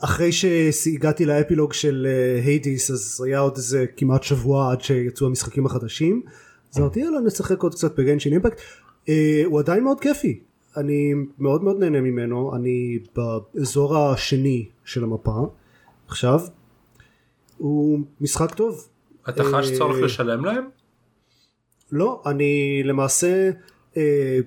[0.00, 2.06] אחרי שהגעתי לאפילוג של
[2.44, 6.22] היידיס אז היה עוד איזה כמעט שבוע עד שיצאו המשחקים החדשים,
[6.72, 8.60] אז אמרתי יאללה נשחק עוד קצת בגנשין אימפקט,
[9.44, 10.40] הוא עדיין מאוד כיפי,
[10.76, 15.46] אני מאוד מאוד נהנה ממנו, אני באזור השני של המפה.
[16.08, 16.40] עכשיו,
[17.58, 18.88] הוא משחק טוב.
[19.28, 20.64] אתה חש אה, צורך לשלם להם?
[21.92, 23.50] לא, אני למעשה
[23.96, 24.38] אה,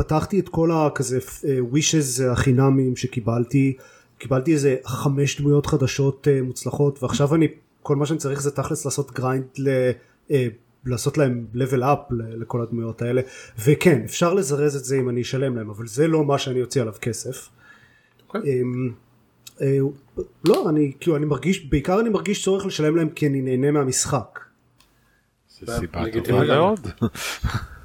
[0.00, 3.76] פתחתי את כל הכזה אה, wishes החינמיים שקיבלתי,
[4.18, 7.48] קיבלתי איזה חמש דמויות חדשות אה, מוצלחות ועכשיו אני,
[7.82, 9.68] כל מה שאני צריך זה תכלס לעשות grind ל...
[10.30, 10.48] אה,
[10.86, 13.22] לעשות להם level up לכל הדמויות האלה
[13.64, 16.82] וכן אפשר לזרז את זה אם אני אשלם להם אבל זה לא מה שאני אוציא
[16.82, 17.48] עליו כסף.
[18.28, 18.62] אוקיי.
[18.62, 18.92] אמ,
[19.60, 19.78] אה,
[20.44, 24.40] לא אני כאילו אני מרגיש בעיקר אני מרגיש צורך לשלם להם כי אני נהנה מהמשחק.
[25.48, 26.44] זו סיבה טובה.
[26.44, 26.80] מאוד.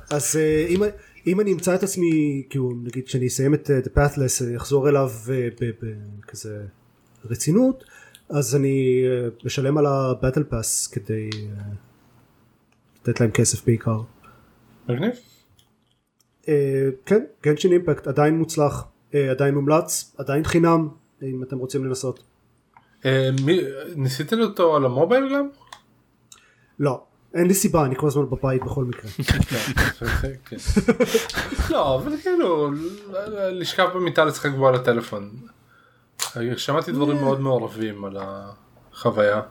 [0.10, 0.82] אז אה, אם,
[1.28, 5.12] אם אני אמצא את עצמי כאילו נגיד שאני אסיים את The Pathless אה, אחזור אליו
[5.30, 6.66] אה, בכזה
[7.26, 7.84] רצינות
[8.30, 11.30] אז אני אה, אשלם על הבטל פאס כדי
[13.02, 14.02] לתת להם כסף בעיקר.
[14.90, 15.12] מגניב.
[17.06, 18.88] כן גנשין אימפקט עדיין מוצלח
[19.32, 20.88] עדיין מומלץ עדיין חינם
[21.24, 22.24] אם אתם רוצים לנסות.
[23.96, 25.50] ניסיתם אותו על המובייל גם?
[26.80, 27.04] לא
[27.36, 29.12] אין לי סיבה אני כל הזמן בבית בכל מקרה.
[30.50, 30.56] כן.
[31.70, 32.72] לא אבל כאילו
[33.52, 35.30] לשכב במיטה לשחק בו על הטלפון.
[36.58, 39.42] שמעתי דברים מאוד מעורבים על החוויה.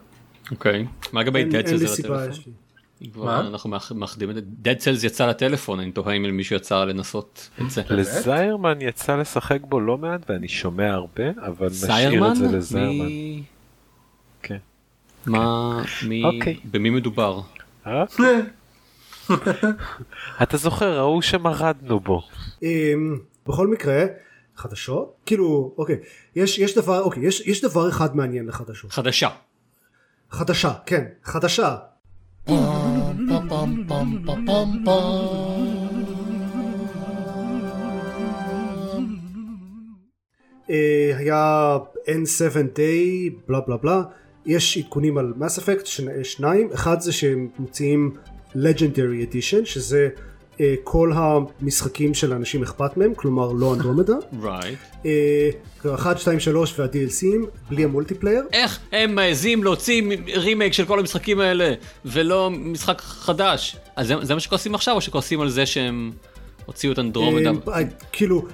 [0.50, 0.86] אוקיי.
[1.12, 3.28] מה לגבי Dead Cells על הטלפון?
[3.28, 4.40] אנחנו מאח- מאחדים את זה.
[4.64, 7.82] Dead Cells יצא לטלפון אני תוהה אם למישהו יצא לנסות את זה.
[7.90, 12.30] לזיירמן יצא לשחק בו לא מעט ואני שומע הרבה אבל נשאיר?
[12.30, 13.08] את זה לזיירמן.
[14.42, 14.56] כן.
[15.26, 15.82] מה?
[16.08, 16.24] מי?
[16.24, 16.56] אוקיי.
[16.70, 17.40] במי מדובר?
[17.86, 18.04] אה?
[20.42, 22.22] אתה זוכר ההוא שמרדנו בו.
[22.62, 24.04] אמ, בכל מקרה
[24.56, 25.96] חדשות כאילו אוקיי
[26.36, 29.28] יש יש דבר אוקיי יש יש דבר אחד מעניין לחדשות חדשה.
[30.30, 31.76] חדשה כן חדשה
[40.70, 41.76] אה, היה
[42.06, 44.02] N7 Day בלה בלה בלה
[44.46, 45.86] יש עדכונים על Mass Effect
[46.22, 48.10] שניים אחד זה שהם מוציאים
[48.54, 50.08] legendary edition שזה
[50.60, 54.14] אה, כל המשחקים של האנשים אכפת מהם כלומר לא אנדרומדה.
[54.42, 55.06] right.
[55.94, 58.42] 1, 2, 3 וה-DLCים בלי ה multiplayer.
[58.52, 60.02] איך הם מעזים להוציא
[60.34, 61.74] רימייק של כל המשחקים האלה
[62.04, 63.76] ולא משחק חדש?
[63.96, 66.12] אז זה, זה מה שכועסים עכשיו או שכועסים על זה שהם
[66.66, 67.50] הוציאו את אנדרומדה?
[67.68, 67.80] אה,
[68.12, 68.46] כאילו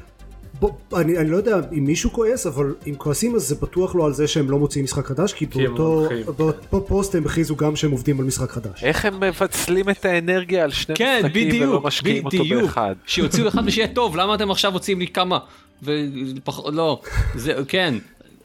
[0.61, 4.07] בוא, אני, אני לא יודע אם מישהו כועס אבל אם כועסים אז זה בטוח לא
[4.07, 7.91] על זה שהם לא מוציאים משחק חדש כי באותו, באותו פוסט הם הכריזו גם שהם
[7.91, 8.85] עובדים על משחק חדש.
[8.85, 12.63] איך הם מפצלים את האנרגיה על שני כן, משחקים בדיוק, ולא משקיעים אותו בדיוק.
[12.63, 12.95] באחד.
[13.07, 15.39] שיוציאו אחד ושיהיה טוב למה אתם עכשיו מוציאים לי כמה?
[15.83, 17.01] ופחות לא
[17.35, 17.95] זה כן.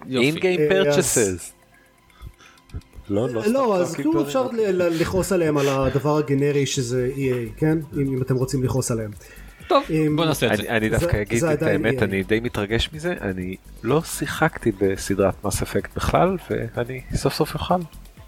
[0.07, 0.27] יופי.
[0.27, 1.51] אין game אה, purchases.
[3.09, 4.21] לא, לא, לא אז כאילו.
[4.21, 9.11] אפשר לכעוס עליהם על הדבר הגנרי שזה EA כן אם, אם אתם רוצים לכעוס עליהם.
[9.67, 10.63] טוב אם- בוא נעשה את זה.
[10.63, 12.03] אני, אני זה- דווקא אגיד זה את האמת.
[12.03, 17.73] אני די מתרגש מזה, אני לא שיחקתי בסדרת מס אפקט בכלל, ואני סוף סוף אוכל.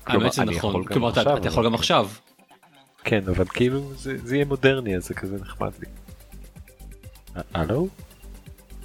[0.05, 2.09] האמת אני יכול נכון כלומר אתה- יכול גם עכשיו.
[3.03, 5.85] כן, אבל כאילו זה זה יהיה מודרני, אז זה כזה נחמד לי.
[7.53, 7.88] הלו?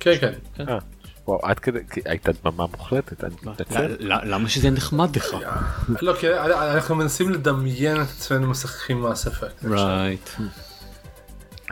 [0.00, 0.32] כן כן.
[0.68, 0.78] אה,
[1.26, 3.86] וואו, עד כדי, הייתה דממה מוחלטת, אני מתנצל.
[4.00, 5.26] ל- ל- למה שזה נחמד לך?
[6.02, 9.64] לא כי אנחנו מנסים לדמיין את עצמנו משחקים Mass Effect.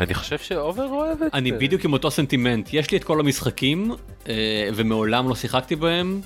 [0.00, 1.56] אני חושב שאובר אוהב את אני זה.
[1.58, 3.92] בדיוק עם אותו סנטימנט יש לי את כל המשחקים
[4.28, 4.34] אה,
[4.74, 6.20] ומעולם לא שיחקתי בהם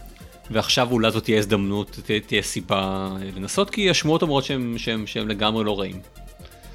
[0.50, 2.78] ועכשיו אולי זאת תהיה הזדמנות תה- תהיה סיבה
[3.22, 6.00] אה, לנסות כי השמועות אומרות שהם שהם שהם לגמרי לא רעים.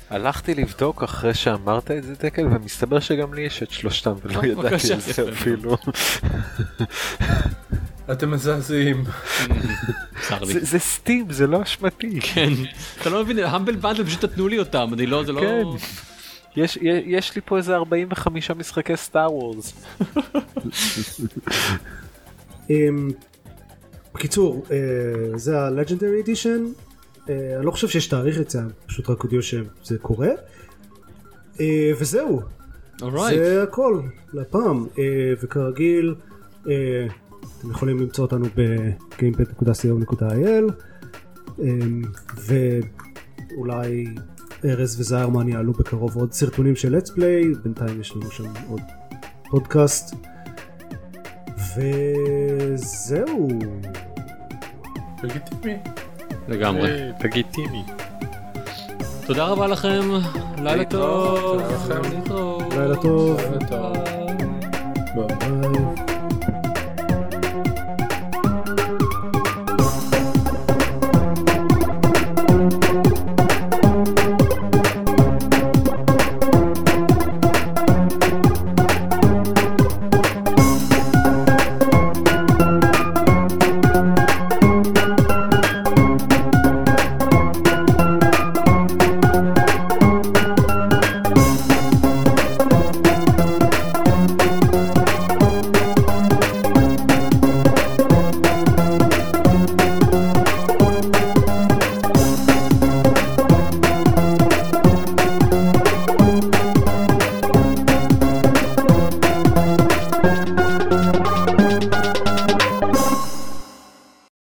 [0.10, 4.94] הלכתי לבדוק אחרי שאמרת את זה דקל, ומסתבר שגם לי יש את שלושתם, ולא ידעתי
[4.94, 5.30] על זה.
[5.32, 5.78] אפילו.
[8.12, 9.04] אתם מזעזעים.
[10.46, 12.20] זה- Steam, זה לא אשמתי.
[12.22, 12.50] כן
[13.02, 15.64] אתה לא מבין Humble Bundle פשוט נתנו לי אותם אני לא זה לא כן.
[16.56, 19.74] יש, יש, יש לי פה איזה 45 משחקי Star Wars.
[22.70, 23.10] אמ,
[24.14, 26.62] בקיצור אה, זה ה-Legendary Edition.
[27.30, 30.30] אה, אני לא חושב שיש תאריך יציאה פשוט רק הודיעו שזה קורה.
[31.60, 32.42] אה, וזהו.
[33.02, 33.38] alright.
[33.38, 34.02] זה הכל
[34.34, 34.88] לפעם.
[35.42, 36.16] וכרגיל
[37.60, 40.74] אתם יכולים למצוא אותנו ב-gamepad.co.il
[41.60, 42.02] אמ,
[42.36, 44.06] ואולי
[44.66, 48.82] ארז וזיירמן יעלו בקרוב עוד סרטונים של let's play בינתיים יש לנו שם עוד
[49.50, 50.16] פודקאסט
[51.76, 53.48] וזהו
[55.24, 55.78] לגיטימי.
[56.48, 57.12] לגמרי.
[57.24, 57.84] לגיטימי.
[59.26, 60.02] תודה רבה לכם
[60.64, 61.62] לילה טוב.
[61.90, 63.42] לילה טוב לילה טוב.
[63.70, 64.39] ביי